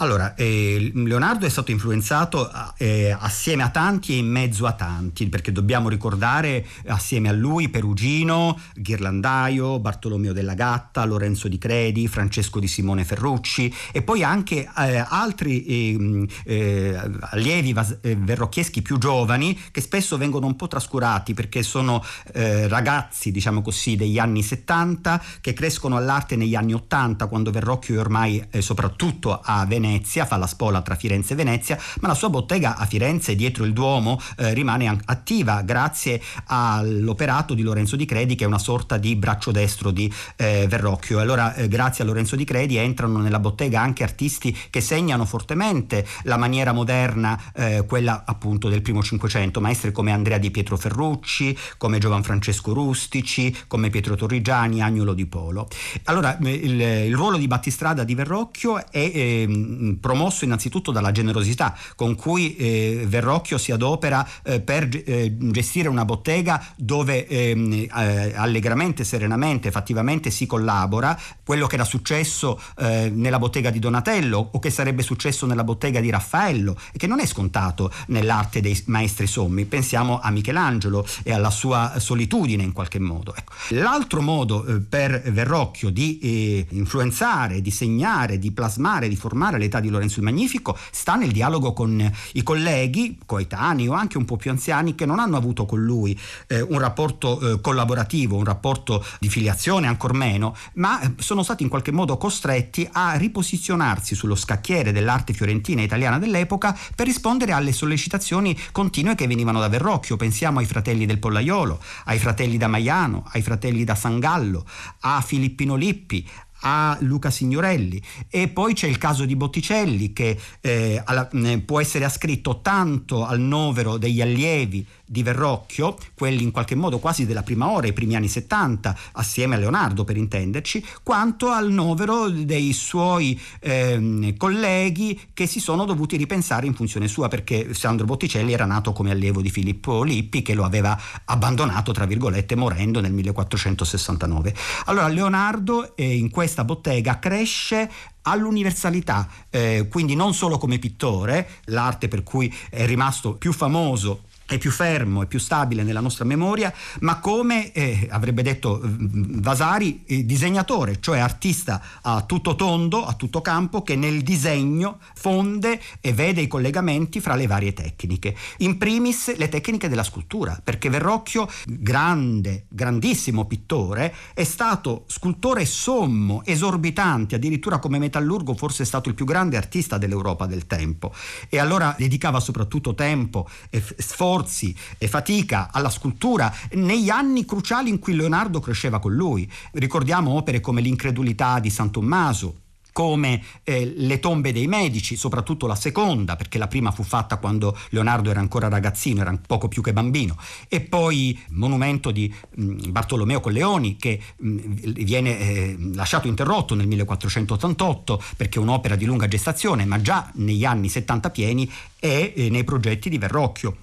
Allora, 0.00 0.36
eh, 0.36 0.92
Leonardo 0.94 1.44
è 1.44 1.48
stato 1.48 1.72
influenzato 1.72 2.48
eh, 2.76 3.10
assieme 3.18 3.64
a 3.64 3.70
tanti 3.70 4.12
e 4.12 4.18
in 4.18 4.28
mezzo 4.28 4.64
a 4.64 4.72
tanti, 4.72 5.28
perché 5.28 5.50
dobbiamo 5.50 5.88
ricordare 5.88 6.64
assieme 6.86 7.28
a 7.28 7.32
lui 7.32 7.68
Perugino, 7.68 8.60
Ghirlandaio, 8.76 9.80
Bartolomeo 9.80 10.32
della 10.32 10.54
Gatta, 10.54 11.04
Lorenzo 11.04 11.48
di 11.48 11.58
Credi, 11.58 12.06
Francesco 12.06 12.60
di 12.60 12.68
Simone 12.68 13.04
Ferrucci 13.04 13.74
e 13.90 14.02
poi 14.02 14.22
anche 14.22 14.70
eh, 14.76 15.04
altri 15.04 15.64
ehm, 15.66 16.26
eh, 16.44 16.96
allievi 17.30 17.72
vas- 17.72 17.98
eh, 18.00 18.14
verrocchieschi 18.14 18.82
più 18.82 18.98
giovani 18.98 19.58
che 19.72 19.80
spesso 19.80 20.16
vengono 20.16 20.46
un 20.46 20.54
po' 20.54 20.68
trascurati 20.68 21.34
perché 21.34 21.64
sono 21.64 22.04
eh, 22.34 22.68
ragazzi, 22.68 23.32
diciamo 23.32 23.62
così, 23.62 23.96
degli 23.96 24.20
anni 24.20 24.44
70 24.44 25.20
che 25.40 25.54
crescono 25.54 25.96
all'arte 25.96 26.36
negli 26.36 26.54
anni 26.54 26.74
80 26.74 27.26
quando 27.26 27.50
Verrocchio 27.50 27.96
è 27.96 27.98
ormai 27.98 28.46
soprattutto 28.60 29.40
a 29.42 29.66
Venezia 29.66 29.86
Venezia, 29.88 30.26
fa 30.26 30.36
la 30.36 30.46
spola 30.46 30.82
tra 30.82 30.96
Firenze 30.96 31.32
e 31.32 31.36
Venezia, 31.36 31.78
ma 32.00 32.08
la 32.08 32.14
sua 32.14 32.28
bottega 32.28 32.76
a 32.76 32.84
Firenze 32.84 33.34
dietro 33.34 33.64
il 33.64 33.72
Duomo 33.72 34.20
eh, 34.36 34.52
rimane 34.52 34.94
attiva 35.06 35.62
grazie 35.62 36.20
all'operato 36.46 37.54
di 37.54 37.62
Lorenzo 37.62 37.96
Di 37.96 38.04
Credi 38.04 38.34
che 38.34 38.44
è 38.44 38.46
una 38.46 38.58
sorta 38.58 38.98
di 38.98 39.16
braccio 39.16 39.50
destro 39.50 39.90
di 39.90 40.12
eh, 40.36 40.66
Verrocchio. 40.68 41.20
Allora 41.20 41.54
eh, 41.54 41.68
grazie 41.68 42.04
a 42.04 42.06
Lorenzo 42.06 42.36
Di 42.36 42.44
Credi 42.44 42.76
entrano 42.76 43.18
nella 43.18 43.38
bottega 43.38 43.80
anche 43.80 44.02
artisti 44.02 44.56
che 44.68 44.80
segnano 44.80 45.24
fortemente 45.24 46.06
la 46.24 46.36
maniera 46.36 46.72
moderna, 46.72 47.40
eh, 47.54 47.84
quella 47.86 48.24
appunto 48.26 48.68
del 48.68 48.82
primo 48.82 49.02
Cinquecento, 49.02 49.60
maestri 49.60 49.90
come 49.90 50.12
Andrea 50.12 50.38
Di 50.38 50.50
Pietro 50.50 50.76
Ferrucci, 50.76 51.56
come 51.78 51.98
Giovan 51.98 52.22
Francesco 52.22 52.74
Rustici, 52.74 53.56
come 53.66 53.88
Pietro 53.88 54.16
Torrigiani, 54.16 54.82
Agnolo 54.82 55.14
Di 55.14 55.26
Polo. 55.26 55.66
Allora 56.04 56.36
il, 56.40 56.80
il 56.80 57.14
ruolo 57.14 57.38
di 57.38 57.46
battistrada 57.46 58.04
di 58.04 58.14
Verrocchio 58.14 58.90
è 58.90 59.46
eh, 59.78 59.96
promosso 60.00 60.44
innanzitutto 60.44 60.90
dalla 60.90 61.12
generosità 61.12 61.76
con 61.94 62.14
cui 62.14 62.56
eh, 62.56 63.04
Verrocchio 63.06 63.58
si 63.58 63.72
adopera 63.72 64.26
eh, 64.42 64.60
per 64.60 64.88
eh, 65.04 65.34
gestire 65.36 65.88
una 65.88 66.04
bottega 66.04 66.64
dove 66.76 67.26
ehm, 67.26 67.72
eh, 67.72 68.32
allegramente, 68.34 69.04
serenamente, 69.04 69.70
fattivamente 69.70 70.30
si 70.30 70.46
collabora. 70.46 71.18
Quello 71.44 71.66
che 71.66 71.74
era 71.76 71.84
successo 71.84 72.60
eh, 72.78 73.10
nella 73.12 73.38
bottega 73.38 73.70
di 73.70 73.78
Donatello 73.78 74.50
o 74.52 74.58
che 74.58 74.70
sarebbe 74.70 75.02
successo 75.02 75.46
nella 75.46 75.64
bottega 75.64 76.00
di 76.00 76.10
Raffaello 76.10 76.76
e 76.92 76.98
che 76.98 77.06
non 77.06 77.20
è 77.20 77.26
scontato 77.26 77.92
nell'arte 78.08 78.60
dei 78.60 78.80
maestri 78.86 79.26
sommi. 79.26 79.64
Pensiamo 79.64 80.20
a 80.20 80.30
Michelangelo 80.30 81.06
e 81.22 81.32
alla 81.32 81.50
sua 81.50 81.94
solitudine 81.98 82.62
in 82.62 82.72
qualche 82.72 82.98
modo. 82.98 83.34
Ecco. 83.34 83.52
L'altro 83.70 84.20
modo 84.20 84.64
per 84.88 85.22
Verrocchio 85.32 85.90
di 85.90 86.66
influenzare, 86.70 87.60
di 87.60 87.70
segnare, 87.70 88.38
di 88.38 88.50
plasmare, 88.52 89.08
di 89.08 89.16
formare 89.16 89.58
l'età 89.68 89.80
di 89.80 89.90
Lorenzo 89.90 90.18
il 90.18 90.24
Magnifico 90.24 90.76
sta 90.90 91.14
nel 91.14 91.30
dialogo 91.30 91.72
con 91.72 92.10
i 92.32 92.42
colleghi 92.42 93.18
coetanei 93.24 93.86
o 93.86 93.92
anche 93.92 94.18
un 94.18 94.24
po' 94.24 94.36
più 94.36 94.50
anziani 94.50 94.94
che 94.94 95.06
non 95.06 95.18
hanno 95.18 95.36
avuto 95.36 95.66
con 95.66 95.82
lui 95.82 96.18
eh, 96.48 96.60
un 96.60 96.78
rapporto 96.78 97.40
eh, 97.40 97.60
collaborativo, 97.60 98.36
un 98.36 98.44
rapporto 98.44 99.04
di 99.20 99.28
filiazione 99.28 99.86
ancor 99.86 100.14
meno, 100.14 100.56
ma 100.74 101.00
eh, 101.00 101.12
sono 101.18 101.42
stati 101.42 101.62
in 101.62 101.68
qualche 101.68 101.92
modo 101.92 102.16
costretti 102.16 102.88
a 102.90 103.14
riposizionarsi 103.14 104.14
sullo 104.14 104.34
scacchiere 104.34 104.92
dell'arte 104.92 105.34
fiorentina 105.34 105.82
e 105.82 105.84
italiana 105.84 106.18
dell'epoca 106.18 106.76
per 106.94 107.06
rispondere 107.06 107.52
alle 107.52 107.72
sollecitazioni 107.72 108.58
continue 108.72 109.14
che 109.14 109.26
venivano 109.26 109.60
da 109.60 109.68
Verrocchio. 109.68 110.16
Pensiamo 110.16 110.58
ai 110.58 110.66
fratelli 110.66 111.06
del 111.06 111.18
Pollaiolo, 111.18 111.80
ai 112.06 112.18
fratelli 112.18 112.56
da 112.56 112.68
Maiano, 112.68 113.28
ai 113.32 113.42
fratelli 113.42 113.84
da 113.84 113.94
Sangallo, 113.94 114.64
a 115.00 115.20
Filippino 115.20 115.74
Lippi, 115.74 116.26
a 116.60 116.96
Luca 117.00 117.30
Signorelli 117.30 118.02
e 118.28 118.48
poi 118.48 118.74
c'è 118.74 118.86
il 118.86 118.98
caso 118.98 119.24
di 119.24 119.36
Botticelli 119.36 120.12
che 120.12 120.38
eh, 120.60 121.00
alla, 121.04 121.28
eh, 121.28 121.58
può 121.60 121.80
essere 121.80 122.04
ascritto 122.04 122.60
tanto 122.60 123.24
al 123.24 123.40
novero 123.40 123.96
degli 123.96 124.20
allievi 124.20 124.86
di 125.08 125.22
Verrocchio, 125.22 125.96
quelli 126.14 126.42
in 126.42 126.50
qualche 126.50 126.74
modo 126.74 126.98
quasi 126.98 127.24
della 127.24 127.42
prima 127.42 127.70
ora, 127.70 127.86
i 127.86 127.92
primi 127.92 128.14
anni 128.14 128.28
70, 128.28 128.96
assieme 129.12 129.54
a 129.54 129.58
Leonardo 129.58 130.04
per 130.04 130.16
intenderci, 130.18 130.84
quanto 131.02 131.48
al 131.48 131.70
novero 131.70 132.28
dei 132.28 132.72
suoi 132.74 133.40
eh, 133.60 134.34
colleghi 134.36 135.18
che 135.32 135.46
si 135.46 135.60
sono 135.60 135.86
dovuti 135.86 136.16
ripensare 136.16 136.66
in 136.66 136.74
funzione 136.74 137.08
sua, 137.08 137.28
perché 137.28 137.72
Sandro 137.72 138.04
Botticelli 138.04 138.52
era 138.52 138.66
nato 138.66 138.92
come 138.92 139.10
allievo 139.10 139.40
di 139.40 139.50
Filippo 139.50 140.02
Lippi 140.02 140.42
che 140.42 140.54
lo 140.54 140.64
aveva 140.64 140.98
abbandonato, 141.24 141.92
tra 141.92 142.04
virgolette, 142.04 142.54
morendo 142.54 143.00
nel 143.00 143.12
1469. 143.12 144.54
Allora 144.86 145.08
Leonardo 145.08 145.96
eh, 145.96 146.16
in 146.16 146.30
questa 146.48 146.64
bottega 146.64 147.18
cresce 147.18 147.90
all'universalità, 148.22 149.28
eh, 149.50 149.86
quindi 149.90 150.14
non 150.14 150.32
solo 150.32 150.56
come 150.56 150.78
pittore, 150.78 151.46
l'arte 151.66 152.08
per 152.08 152.22
cui 152.22 152.50
è 152.70 152.86
rimasto 152.86 153.34
più 153.34 153.52
famoso 153.52 154.22
è 154.48 154.56
più 154.56 154.70
fermo, 154.70 155.22
è 155.22 155.26
più 155.26 155.38
stabile 155.38 155.82
nella 155.82 156.00
nostra 156.00 156.24
memoria, 156.24 156.72
ma 157.00 157.20
come 157.20 157.70
eh, 157.72 158.08
avrebbe 158.10 158.42
detto 158.42 158.80
mm, 158.82 159.40
Vasari, 159.40 160.04
eh, 160.06 160.24
disegnatore, 160.24 161.00
cioè 161.00 161.18
artista 161.18 161.82
a 162.00 162.22
tutto 162.22 162.54
tondo, 162.56 163.04
a 163.04 163.12
tutto 163.12 163.42
campo, 163.42 163.82
che 163.82 163.94
nel 163.94 164.22
disegno 164.22 165.00
fonde 165.14 165.78
e 166.00 166.14
vede 166.14 166.40
i 166.40 166.46
collegamenti 166.46 167.20
fra 167.20 167.34
le 167.34 167.46
varie 167.46 167.74
tecniche. 167.74 168.34
In 168.58 168.78
primis 168.78 169.36
le 169.36 169.50
tecniche 169.50 169.90
della 169.90 170.02
scultura, 170.02 170.58
perché 170.64 170.88
Verrocchio, 170.88 171.46
grande, 171.66 172.64
grandissimo 172.70 173.44
pittore, 173.44 174.14
è 174.32 174.44
stato 174.44 175.04
scultore 175.08 175.66
sommo, 175.66 176.42
esorbitante, 176.46 177.34
addirittura 177.34 177.78
come 177.78 177.98
metallurgo 177.98 178.54
forse 178.54 178.84
è 178.84 178.86
stato 178.86 179.10
il 179.10 179.14
più 179.14 179.26
grande 179.26 179.58
artista 179.58 179.98
dell'Europa 179.98 180.46
del 180.46 180.66
tempo. 180.66 181.12
E 181.50 181.58
allora 181.58 181.94
dedicava 181.98 182.40
soprattutto 182.40 182.94
tempo 182.94 183.46
e 183.68 183.82
sforzo 183.98 184.36
sforzi 184.38 184.74
e 184.98 185.08
fatica 185.08 185.70
alla 185.72 185.90
scultura 185.90 186.52
negli 186.72 187.08
anni 187.08 187.44
cruciali 187.44 187.90
in 187.90 187.98
cui 187.98 188.14
Leonardo 188.14 188.60
cresceva 188.60 188.98
con 188.98 189.14
lui. 189.14 189.50
Ricordiamo 189.72 190.32
opere 190.32 190.60
come 190.60 190.80
L'incredulità 190.80 191.58
di 191.58 191.70
San 191.70 191.90
Tommaso, 191.90 192.60
come 192.98 193.40
eh, 193.62 193.92
le 193.96 194.18
tombe 194.18 194.52
dei 194.52 194.66
medici, 194.66 195.14
soprattutto 195.14 195.68
la 195.68 195.76
seconda, 195.76 196.34
perché 196.34 196.58
la 196.58 196.66
prima 196.66 196.90
fu 196.90 197.04
fatta 197.04 197.36
quando 197.36 197.76
Leonardo 197.90 198.28
era 198.28 198.40
ancora 198.40 198.66
ragazzino, 198.66 199.20
era 199.20 199.38
poco 199.46 199.68
più 199.68 199.82
che 199.82 199.92
bambino, 199.92 200.36
e 200.66 200.80
poi 200.80 201.38
monumento 201.50 202.10
di 202.10 202.32
mh, 202.56 202.62
mm, 202.62 202.78
Bartolomeo 202.90 203.38
Colleoni 203.38 203.96
che 203.96 204.20
mh, 204.36 204.48
mm, 204.48 204.72
viene 205.04 205.38
eh, 205.38 205.76
lasciato 205.94 206.26
interrotto 206.26 206.74
nel 206.74 206.88
1488 206.88 208.20
perché 208.36 208.58
è 208.58 208.62
un'opera 208.62 208.96
di 208.96 209.04
lunga 209.04 209.28
gestazione, 209.28 209.84
ma 209.84 210.00
già 210.00 210.28
negli 210.34 210.64
anni 210.64 210.88
70 210.88 211.30
pieni 211.30 211.70
è 212.00 212.32
eh, 212.34 212.50
nei 212.50 212.64
progetti 212.64 213.08
di 213.08 213.18
Verrocchio 213.18 213.76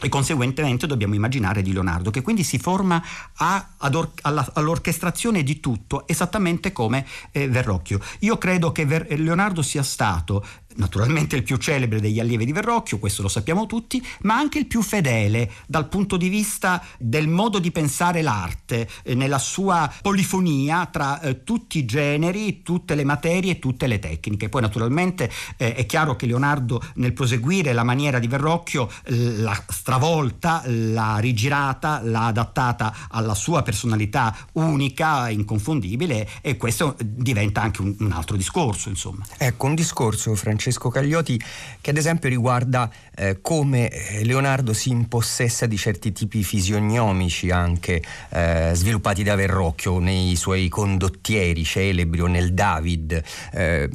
e 0.00 0.08
conseguentemente 0.08 0.86
dobbiamo 0.86 1.14
immaginare 1.14 1.62
di 1.62 1.72
Leonardo 1.72 2.10
che 2.10 2.22
quindi 2.22 2.44
si 2.44 2.58
forma 2.58 3.02
a, 3.34 3.70
or, 3.92 4.10
alla, 4.22 4.48
all'orchestrazione 4.54 5.42
di 5.42 5.60
tutto 5.60 6.06
esattamente 6.06 6.72
come 6.72 7.06
eh, 7.32 7.48
Verrocchio. 7.48 8.00
Io 8.20 8.38
credo 8.38 8.72
che 8.72 8.86
Ver, 8.86 9.06
Leonardo 9.18 9.62
sia 9.62 9.82
stato 9.82 10.44
naturalmente 10.76 11.36
il 11.36 11.42
più 11.42 11.56
celebre 11.56 12.00
degli 12.00 12.20
allievi 12.20 12.44
di 12.44 12.52
Verrocchio, 12.52 12.98
questo 12.98 13.22
lo 13.22 13.28
sappiamo 13.28 13.66
tutti, 13.66 14.04
ma 14.22 14.36
anche 14.36 14.58
il 14.58 14.66
più 14.66 14.82
fedele 14.82 15.50
dal 15.66 15.88
punto 15.88 16.16
di 16.16 16.28
vista 16.28 16.82
del 16.98 17.28
modo 17.28 17.58
di 17.58 17.70
pensare 17.70 18.22
l'arte, 18.22 18.88
eh, 19.02 19.14
nella 19.14 19.38
sua 19.38 19.92
polifonia 20.00 20.86
tra 20.86 21.20
eh, 21.20 21.44
tutti 21.44 21.78
i 21.78 21.84
generi, 21.84 22.62
tutte 22.62 22.94
le 22.94 23.04
materie, 23.04 23.58
tutte 23.58 23.86
le 23.86 23.98
tecniche. 23.98 24.48
Poi 24.48 24.62
naturalmente 24.62 25.30
eh, 25.56 25.74
è 25.74 25.86
chiaro 25.86 26.16
che 26.16 26.26
Leonardo 26.26 26.82
nel 26.94 27.12
proseguire 27.12 27.72
la 27.72 27.84
maniera 27.84 28.18
di 28.18 28.26
Verrocchio 28.26 28.88
l'ha 29.04 29.64
stravolta, 29.68 30.62
l'ha 30.66 31.18
rigirata, 31.18 32.00
l'ha 32.02 32.26
adattata 32.26 32.94
alla 33.08 33.34
sua 33.34 33.62
personalità 33.62 34.36
unica, 34.52 35.28
inconfondibile 35.28 36.28
e 36.40 36.56
questo 36.56 36.96
diventa 36.98 37.60
anche 37.60 37.80
un, 37.82 37.94
un 37.98 38.12
altro 38.12 38.36
discorso, 38.36 38.88
insomma. 38.88 39.24
Ecco, 39.36 39.66
un 39.66 39.74
discorso, 39.74 40.34
Francesco 40.34 40.69
Francesco 40.70 40.88
Caglioti 40.88 41.40
che 41.80 41.90
ad 41.90 41.96
esempio 41.96 42.28
riguarda 42.28 42.90
eh, 43.14 43.40
come 43.40 43.90
eh, 43.90 44.24
Leonardo 44.24 44.72
si 44.72 44.90
impossessa 44.90 45.66
di 45.66 45.76
certi 45.76 46.12
tipi 46.12 46.42
fisionomici 46.42 47.50
anche 47.50 48.02
eh, 48.30 48.70
sviluppati 48.74 49.22
da 49.22 49.34
Verrocchio 49.34 49.98
nei 49.98 50.36
suoi 50.36 50.68
condottieri 50.68 51.64
celebri 51.64 52.20
o 52.20 52.26
nel 52.26 52.54
David. 52.54 53.22
Eh, 53.52 53.88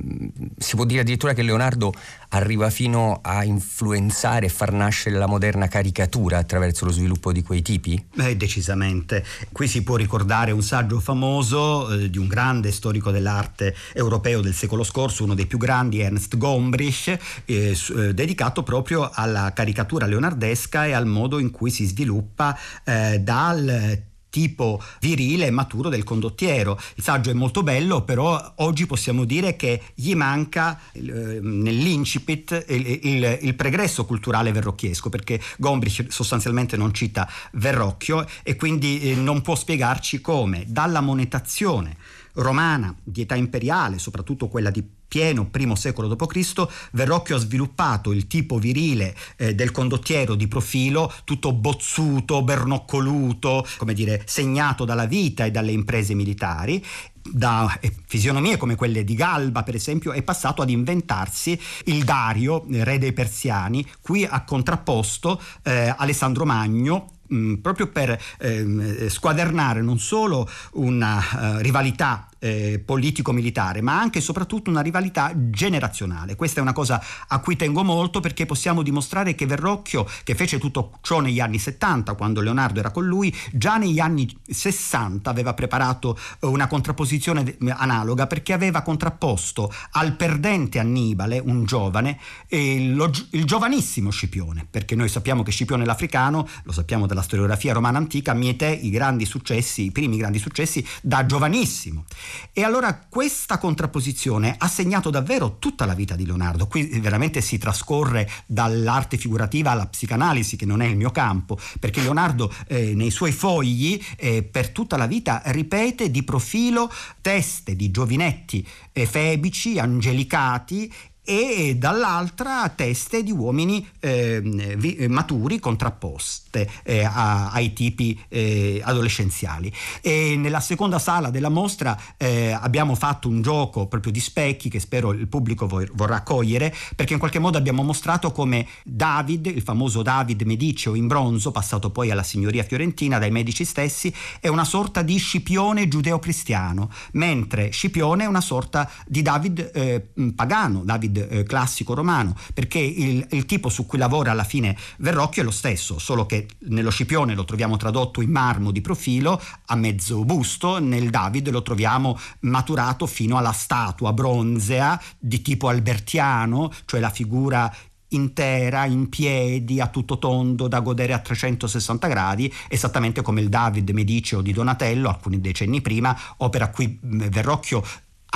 si 0.58 0.76
può 0.76 0.86
dire 0.86 1.02
addirittura 1.02 1.34
che 1.34 1.42
Leonardo 1.42 1.94
arriva 2.36 2.70
fino 2.70 3.20
a 3.24 3.44
influenzare 3.44 4.48
e 4.48 4.50
far 4.50 4.72
nascere 4.72 5.18
la 5.18 5.28
moderna 5.28 5.68
caricatura 5.68 6.38
attraverso 6.38 6.86
lo 6.86 6.92
sviluppo 6.92 7.32
di 7.32 7.42
quei 7.42 7.62
tipi? 7.62 8.06
Eh, 8.18 8.36
decisamente. 8.36 9.26
Qui 9.52 9.68
si 9.68 9.84
può 9.84 9.96
ricordare 9.96 10.52
un 10.52 10.62
saggio 10.62 11.00
famoso 11.00 11.92
eh, 11.92 12.10
di 12.10 12.18
un 12.18 12.28
grande 12.28 12.72
storico 12.72 13.12
dell'arte 13.12 13.76
europeo 13.94 14.42
del 14.42 14.54
secolo 14.54 14.84
scorso, 14.84 15.24
uno 15.24 15.34
dei 15.34 15.46
più 15.46 15.58
grandi, 15.58 16.02
Ernst 16.02 16.38
Gombrich, 16.38 17.18
eh, 17.46 17.78
eh, 17.96 18.14
dedicato 18.14 18.64
proprio 18.64 19.10
alla 19.12 19.54
caricatura 19.54 20.06
leonardesca 20.06 20.86
e 20.86 20.92
al 20.92 21.06
modo 21.06 21.40
in 21.40 21.52
cui 21.52 21.72
si 21.72 21.86
sviluppa 21.86 22.58
eh, 22.84 23.20
dal 23.20 24.14
tipo 24.36 24.84
virile 25.00 25.46
e 25.46 25.50
maturo 25.50 25.88
del 25.88 26.04
condottiero. 26.04 26.78
Il 26.96 27.04
saggio 27.04 27.30
è 27.30 27.34
molto 27.34 27.64
bello, 27.64 28.02
però 28.02 28.54
oggi 28.56 28.86
possiamo 28.86 29.24
dire 29.24 29.56
che 29.56 29.82
gli 29.94 30.14
manca 30.14 30.78
eh, 30.92 31.00
nell'incipit 31.02 32.66
il, 32.68 33.00
il, 33.04 33.40
il, 33.44 33.56
pregresso 33.56 34.04
culturale 34.04 34.52
verrocchiesco, 34.52 35.08
perché 35.08 35.40
Gombrich 35.58 36.08
sostanzialmente 36.12 36.76
non 36.76 36.94
cita 36.94 37.32
Verrocchio 37.54 38.28
e 38.44 38.58
quindi 38.58 39.00
eh, 39.00 39.16
non 39.16 39.42
può 39.42 39.56
spiegarci 39.56 40.20
come 40.20 40.66
dalla 40.68 41.00
monetazione 41.00 41.96
romana 42.36 42.96
di 43.04 43.22
età 43.22 43.36
imperiale, 43.36 44.00
soprattutto 44.00 44.48
quella 44.48 44.70
di 44.70 44.84
pieno 45.08 45.48
primo 45.48 45.76
secolo 45.76 46.08
d.C., 46.08 46.68
Verrocchio 46.92 47.36
ha 47.36 47.40
sviluppato 47.40 48.12
il 48.12 48.28
tipo 48.28 48.58
virile 48.58 49.16
eh, 49.38 49.56
del 49.56 49.72
condottiero 49.72 50.36
di 50.36 50.48
profilo, 50.48 51.12
tutto 51.24 51.54
bozzuto, 51.54 52.44
bernoccoluto, 52.44 53.66
come 53.78 53.94
dire, 53.94 54.24
segnato 54.26 54.84
dalla 54.84 55.06
vita 55.06 55.46
e 55.46 55.52
dalle 55.52 55.72
imprese 55.72 56.14
militari 56.14 56.84
da 57.28 57.80
eh, 57.82 57.92
fisionomie 58.06 58.58
come 58.58 58.76
quelle 58.76 59.04
di 59.04 59.16
Galba, 59.16 59.64
per 59.64 59.76
esempio, 59.76 60.12
è 60.12 60.22
passato 60.22 60.62
ad 60.62 60.70
inventarsi 60.70 61.60
il 61.86 62.04
Dario, 62.04 62.66
re 62.70 63.00
dei 63.00 63.14
persiani, 63.14 63.86
qui 64.02 64.24
ha 64.24 64.44
contrapposto 64.44 65.42
eh, 65.64 65.94
Alessandro 65.98 66.46
Magno, 66.46 67.15
proprio 67.62 67.88
per 67.88 68.20
eh, 68.40 69.10
squadernare 69.10 69.82
non 69.82 70.00
solo 70.00 70.50
una 70.74 71.18
uh, 71.18 71.58
rivalità 71.58 72.28
eh, 72.46 72.80
politico-militare, 72.86 73.82
ma 73.82 74.00
anche 74.00 74.20
e 74.20 74.22
soprattutto 74.22 74.70
una 74.70 74.82
rivalità 74.82 75.32
generazionale. 75.36 76.36
Questa 76.36 76.60
è 76.60 76.62
una 76.62 76.74
cosa 76.74 77.02
a 77.28 77.40
cui 77.40 77.56
tengo 77.56 77.84
molto 77.84 78.20
perché 78.20 78.46
possiamo 78.46 78.84
dimostrare 78.84 79.34
che 79.34 79.48
Verrocchio, 79.48 80.08
che 80.24 80.36
fece 80.36 80.60
tutto 80.60 81.00
ciò 81.02 81.22
negli 81.22 81.40
anni 81.40 81.58
70, 81.58 82.14
quando 82.14 82.42
Leonardo 82.42 82.80
era 82.80 82.92
con 82.92 83.06
lui, 83.06 83.36
già 83.52 83.78
negli 83.78 84.00
anni 84.00 84.32
60 84.48 85.28
aveva 85.28 85.56
preparato 85.56 86.16
eh, 86.40 86.46
una 86.46 86.68
contrapposizione 86.68 87.58
analoga 87.70 88.28
perché 88.28 88.54
aveva 88.54 88.82
contrapposto 88.82 89.74
al 89.92 90.16
perdente 90.16 90.78
Annibale, 90.78 91.40
un 91.40 91.66
giovane, 91.66 92.20
lo, 92.50 93.10
il 93.32 93.46
giovanissimo 93.46 94.12
Scipione, 94.12 94.68
perché 94.70 94.96
noi 94.96 95.10
sappiamo 95.10 95.42
che 95.42 95.50
Scipione 95.50 95.84
l'Africano, 95.84 96.48
lo 96.64 96.72
sappiamo 96.72 97.08
dalla 97.08 97.24
storiografia 97.24 97.74
romana 97.74 97.98
antica, 97.98 98.34
miete 98.34 98.68
i 98.68 98.92
grandi 98.92 99.26
successi, 99.26 99.86
i 99.86 99.92
primi 99.92 100.18
grandi 100.18 100.38
successi 100.38 100.86
da 101.02 101.26
giovanissimo. 101.26 102.06
E 102.54 102.64
allora 102.64 103.06
questa 103.10 103.58
contrapposizione 103.58 104.56
ha 104.58 104.68
segnato 104.68 105.10
davvero 105.10 105.58
tutta 105.60 105.86
la 105.86 105.94
vita 105.94 106.16
di 106.16 106.26
Leonardo. 106.26 106.68
Qui 106.68 107.00
veramente 107.00 107.42
si 107.42 107.58
trascorre 107.58 108.30
dall'arte 108.46 109.18
figurativa 109.18 109.72
alla 109.72 109.88
psicanalisi, 109.88 110.56
che 110.56 110.66
non 110.66 110.82
è 110.82 110.86
il 110.86 110.98
mio 110.98 111.12
campo, 111.12 111.58
perché 111.80 112.02
Leonardo 112.02 112.54
eh, 112.68 112.94
nei 112.94 113.12
suoi 113.12 113.32
fogli 113.32 114.02
eh, 114.18 114.44
per 114.44 114.70
tutta 114.70 114.98
la 114.98 115.08
vita 115.08 115.42
ripete 115.46 116.12
di 116.12 116.24
profilo 116.24 116.92
teste 117.22 117.76
di 117.76 117.92
giovinetti 117.92 118.66
eh, 118.92 119.06
febici, 119.06 119.80
angelicati 119.80 120.92
e 121.26 121.76
dall'altra 121.78 122.70
teste 122.70 123.24
di 123.24 123.32
uomini 123.32 123.86
eh, 124.00 124.40
vi, 124.42 125.06
maturi 125.10 125.60
contrapposte 125.60 126.70
eh, 126.84 127.04
a, 127.04 127.52
ai 127.52 127.74
tipi 127.74 128.18
eh, 128.30 128.80
adolescenziali. 128.84 129.74
E 130.02 130.36
nella 130.38 130.60
seconda 130.60 131.00
sala 131.00 131.32
della 131.32 131.50
mostra 131.50 132.00
eh, 132.18 132.52
abbiamo 132.52 132.96
fatto 132.96 133.28
un 133.28 133.42
gioco 133.42 133.88
proprio 133.88 134.12
di 134.12 134.20
specchi 134.20 134.70
che 134.70 134.80
spero 134.80 135.12
il 135.12 135.28
pubblico 135.28 135.68
vorrà 135.68 136.22
cogliere 136.22 136.74
perché 136.96 137.14
in 137.14 137.20
qualche 137.20 137.40
modo 137.40 137.58
abbiamo 137.58 137.84
mostrato 137.84 138.32
come 138.32 138.68
David, 138.84 139.48
il 139.48 139.62
famoso 139.62 140.02
David 140.02 140.44
Medicio 140.44 140.96
in 140.96 141.08
bronzo, 141.08 141.52
passato 141.52 141.90
poi 141.90 142.12
alla 142.12 142.24
signoria 142.24 142.64
fiorentina 142.64 143.18
dai 143.18 143.32
medici 143.32 143.66
stessi, 143.66 144.14
è 144.40 144.48
una 144.48 144.66
sorta 144.66 145.02
di 145.02 145.18
Scipione 145.18 145.88
giudeo-cristiano, 145.88 146.92
mentre 147.14 147.72
Scipione 147.72 148.26
è 148.26 148.28
una 148.28 148.42
sorta 148.42 148.90
di 149.08 149.22
David 149.22 149.72
eh, 149.74 150.08
pagano, 150.36 150.84
David 150.84 151.15
eh, 151.18 151.44
classico 151.44 151.94
romano, 151.94 152.36
perché 152.54 152.80
il, 152.80 153.26
il, 153.32 153.46
tipo 153.46 153.70
su 153.70 153.86
cui 153.86 153.98
lavora 153.98 154.32
alla 154.32 154.44
fine 154.44 154.78
Verrocchio 154.98 155.42
è 155.42 155.46
lo 155.46 155.52
stesso, 155.52 156.00
solo 156.00 156.26
che 156.26 156.48
nello 156.60 156.90
Scipione 156.90 157.36
lo 157.36 157.46
troviamo 157.46 157.78
tradotto 157.78 158.22
in 158.22 158.32
marmo 158.32 158.72
di 158.72 158.82
profilo 158.82 159.42
a 159.68 159.76
mezzo 159.76 160.24
busto, 160.24 160.80
nel 160.80 161.10
Davide 161.10 161.52
lo 161.52 161.62
troviamo 161.62 162.18
maturato 162.42 163.06
fino 163.06 163.38
alla 163.38 163.52
statua 163.52 164.14
bronzea 164.14 165.02
di 165.18 165.42
tipo 165.42 165.68
albertiano, 165.68 166.72
cioè 166.86 167.00
la 167.00 167.10
figura 167.10 167.72
intera, 168.10 168.86
in 168.86 169.10
piedi, 169.10 169.80
a 169.80 169.88
tutto 169.88 170.18
tondo, 170.18 170.68
da 170.68 170.80
godere 170.80 171.14
a 171.14 171.20
360 171.20 172.08
gradi, 172.08 172.52
esattamente 172.68 173.22
come 173.22 173.42
il 173.42 173.50
David 173.50 173.90
Medicio 173.92 174.42
di 174.42 174.54
Donatello, 174.54 175.10
alcuni 175.10 175.42
decenni 175.42 175.82
prima, 175.82 176.18
opera 176.38 176.66
a 176.66 176.70
cui 176.70 176.98
Verrocchio 177.02 177.84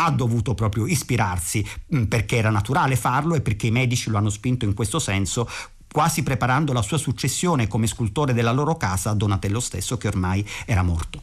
ha 0.02 0.10
dovuto 0.12 0.54
proprio 0.54 0.86
ispirarsi 0.86 1.66
mm, 1.96 2.04
perché 2.04 2.38
era 2.38 2.50
naturale 2.50 2.96
farlo 2.96 3.36
e 3.36 3.42
perché 3.42 3.68
i 3.68 3.72
medici 3.72 4.10
lo 4.10 4.18
hanno 4.18 4.30
spinto 4.30 4.66
in 4.66 4.74
questo 4.74 5.00
senso 5.00 5.50
quasi 5.92 6.24
preparando 6.24 6.72
la 6.72 6.82
sua 6.82 6.98
successione 6.98 7.68
come 7.68 7.88
scultore 7.88 8.34
della 8.34 8.52
loro 8.52 8.78
casa 8.78 9.10
a 9.10 9.16
Donatello 9.16 9.60
stesso 9.60 9.98
che 9.98 10.08
ormai 10.08 10.46
era 10.66 10.84
morto. 10.84 11.20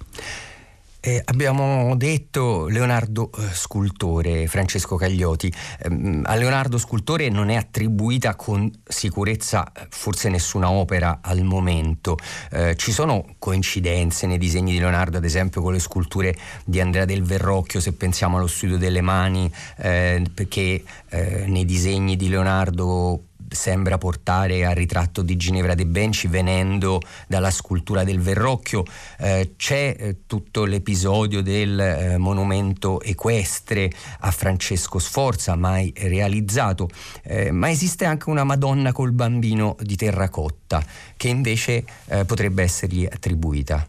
Eh, 1.07 1.23
abbiamo 1.25 1.95
detto 1.95 2.67
Leonardo 2.67 3.31
eh, 3.39 3.43
Scultore, 3.53 4.49
Francesco 4.49 4.97
Caglioti. 4.97 5.47
Eh, 5.79 6.21
a 6.25 6.35
Leonardo 6.35 6.79
Scultore 6.79 7.29
non 7.29 7.49
è 7.49 7.55
attribuita 7.55 8.35
con 8.35 8.69
sicurezza 8.85 9.71
eh, 9.71 9.87
forse 9.89 10.29
nessuna 10.31 10.69
opera 10.69 11.21
al 11.23 11.45
momento. 11.45 12.17
Eh, 12.51 12.75
ci 12.75 12.91
sono 12.91 13.25
coincidenze 13.39 14.27
nei 14.27 14.37
disegni 14.37 14.73
di 14.73 14.81
Leonardo, 14.81 15.19
ad 15.19 15.25
esempio 15.25 15.63
con 15.63 15.75
le 15.75 15.79
sculture 15.79 16.37
di 16.65 16.81
Andrea 16.81 17.05
del 17.05 17.23
Verrocchio, 17.23 17.79
se 17.79 17.93
pensiamo 17.93 18.39
allo 18.39 18.49
studio 18.49 18.77
delle 18.77 19.01
mani, 19.01 19.49
eh, 19.77 20.25
perché 20.35 20.83
nei 21.09 21.65
disegni 21.65 22.17
di 22.17 22.29
Leonardo 22.29 23.26
sembra 23.57 23.99
portare 23.99 24.65
al 24.65 24.75
ritratto 24.75 25.23
di 25.23 25.37
Ginevra 25.37 25.75
de 25.75 25.87
Benci 25.87 26.29
venendo 26.29 27.01
dalla 27.27 27.51
scultura 27.51 28.05
del 28.05 28.21
Verrocchio. 28.21 28.85
Eh, 29.19 29.55
c'è 29.57 29.97
eh, 29.99 30.17
tutto 30.27 30.65
l'episodio 30.65 31.43
del 31.43 31.81
eh, 31.81 32.19
monumento 32.19 33.01
equestre 33.01 33.91
a 34.21 34.31
Francesco 34.31 34.99
Sforza, 34.99 35.57
mai 35.57 35.93
realizzato, 35.97 36.89
eh, 37.23 37.51
ma 37.51 37.71
esiste 37.71 38.05
anche 38.05 38.31
una 38.31 38.45
Madonna 38.45 38.93
col 38.93 39.13
bambino 39.13 39.75
di 39.81 39.97
terracotta 39.97 40.85
che 41.17 41.29
invece 41.29 41.85
eh, 42.07 42.25
potrebbe 42.25 42.63
essergli 42.63 43.07
attribuita. 43.11 43.89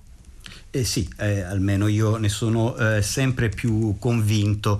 Eh 0.77 0.85
sì, 0.85 1.09
eh, 1.17 1.41
almeno 1.41 1.87
io 1.87 2.17
ne 2.17 2.29
sono 2.29 2.75
eh, 2.75 3.01
sempre 3.01 3.49
più 3.49 3.95
convinto. 3.97 4.79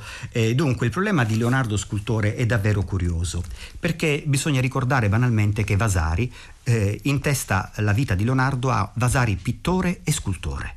dunque, 0.53 0.85
il 0.85 0.91
problema 0.91 1.23
di 1.23 1.37
Leonardo 1.37 1.75
Scultore 1.75 2.35
è 2.35 2.45
davvero 2.45 2.83
curioso, 2.83 3.43
perché 3.79 4.21
bisogna 4.23 4.61
ricordare 4.61 5.09
banalmente 5.09 5.63
che 5.63 5.75
Vasari 5.75 6.31
eh, 6.65 6.99
intesta 7.03 7.71
la 7.77 7.93
vita 7.93 8.13
di 8.13 8.25
Leonardo 8.25 8.69
a 8.69 8.91
Vasari 8.93 9.37
pittore 9.37 10.01
e 10.03 10.11
scultore. 10.11 10.75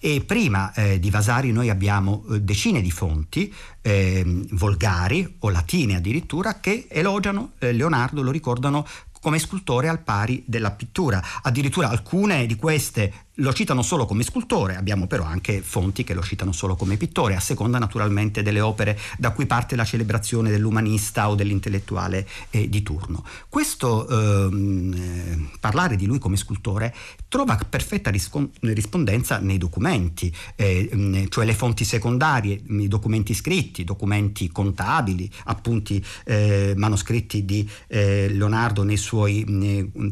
E 0.00 0.24
prima 0.26 0.72
eh, 0.72 0.98
di 0.98 1.10
Vasari 1.10 1.52
noi 1.52 1.70
abbiamo 1.70 2.24
eh, 2.30 2.40
decine 2.40 2.80
di 2.80 2.90
fonti 2.90 3.54
ehm, 3.82 4.48
volgari 4.52 5.36
o 5.40 5.50
latine 5.50 5.94
addirittura 5.94 6.58
che 6.58 6.86
elogiano 6.88 7.52
eh, 7.58 7.70
Leonardo, 7.72 8.20
lo 8.20 8.32
ricordano 8.32 8.84
come 9.20 9.38
scultore 9.38 9.88
al 9.88 10.00
pari 10.00 10.42
della 10.46 10.70
pittura. 10.70 11.22
Addirittura 11.42 11.88
alcune 11.88 12.46
di 12.46 12.56
queste 12.56 13.25
lo 13.36 13.52
citano 13.52 13.82
solo 13.82 14.06
come 14.06 14.22
scultore, 14.22 14.76
abbiamo 14.76 15.06
però 15.06 15.24
anche 15.24 15.60
fonti 15.60 16.04
che 16.04 16.14
lo 16.14 16.22
citano 16.22 16.52
solo 16.52 16.76
come 16.76 16.96
pittore, 16.96 17.34
a 17.34 17.40
seconda 17.40 17.78
naturalmente 17.78 18.42
delle 18.42 18.60
opere 18.60 18.98
da 19.18 19.32
cui 19.32 19.46
parte 19.46 19.76
la 19.76 19.84
celebrazione 19.84 20.50
dell'umanista 20.50 21.28
o 21.28 21.34
dell'intellettuale 21.34 22.26
eh, 22.50 22.68
di 22.68 22.82
turno. 22.82 23.24
Questo 23.48 24.08
ehm, 24.08 24.92
eh, 24.94 25.58
parlare 25.60 25.96
di 25.96 26.06
lui 26.06 26.18
come 26.18 26.36
scultore 26.36 26.94
trova 27.28 27.58
perfetta 27.68 28.10
riscon- 28.10 28.50
rispondenza 28.60 29.38
nei 29.38 29.58
documenti, 29.58 30.34
eh, 30.54 31.26
cioè 31.28 31.44
le 31.44 31.54
fonti 31.54 31.84
secondarie, 31.84 32.62
i 32.66 32.88
documenti 32.88 33.34
scritti, 33.34 33.84
documenti 33.84 34.50
contabili, 34.50 35.30
appunti 35.44 36.02
eh, 36.24 36.72
manoscritti 36.76 37.44
di 37.44 37.68
eh, 37.88 38.28
Leonardo 38.30 38.82
nei 38.82 38.96
suoi 38.96 39.44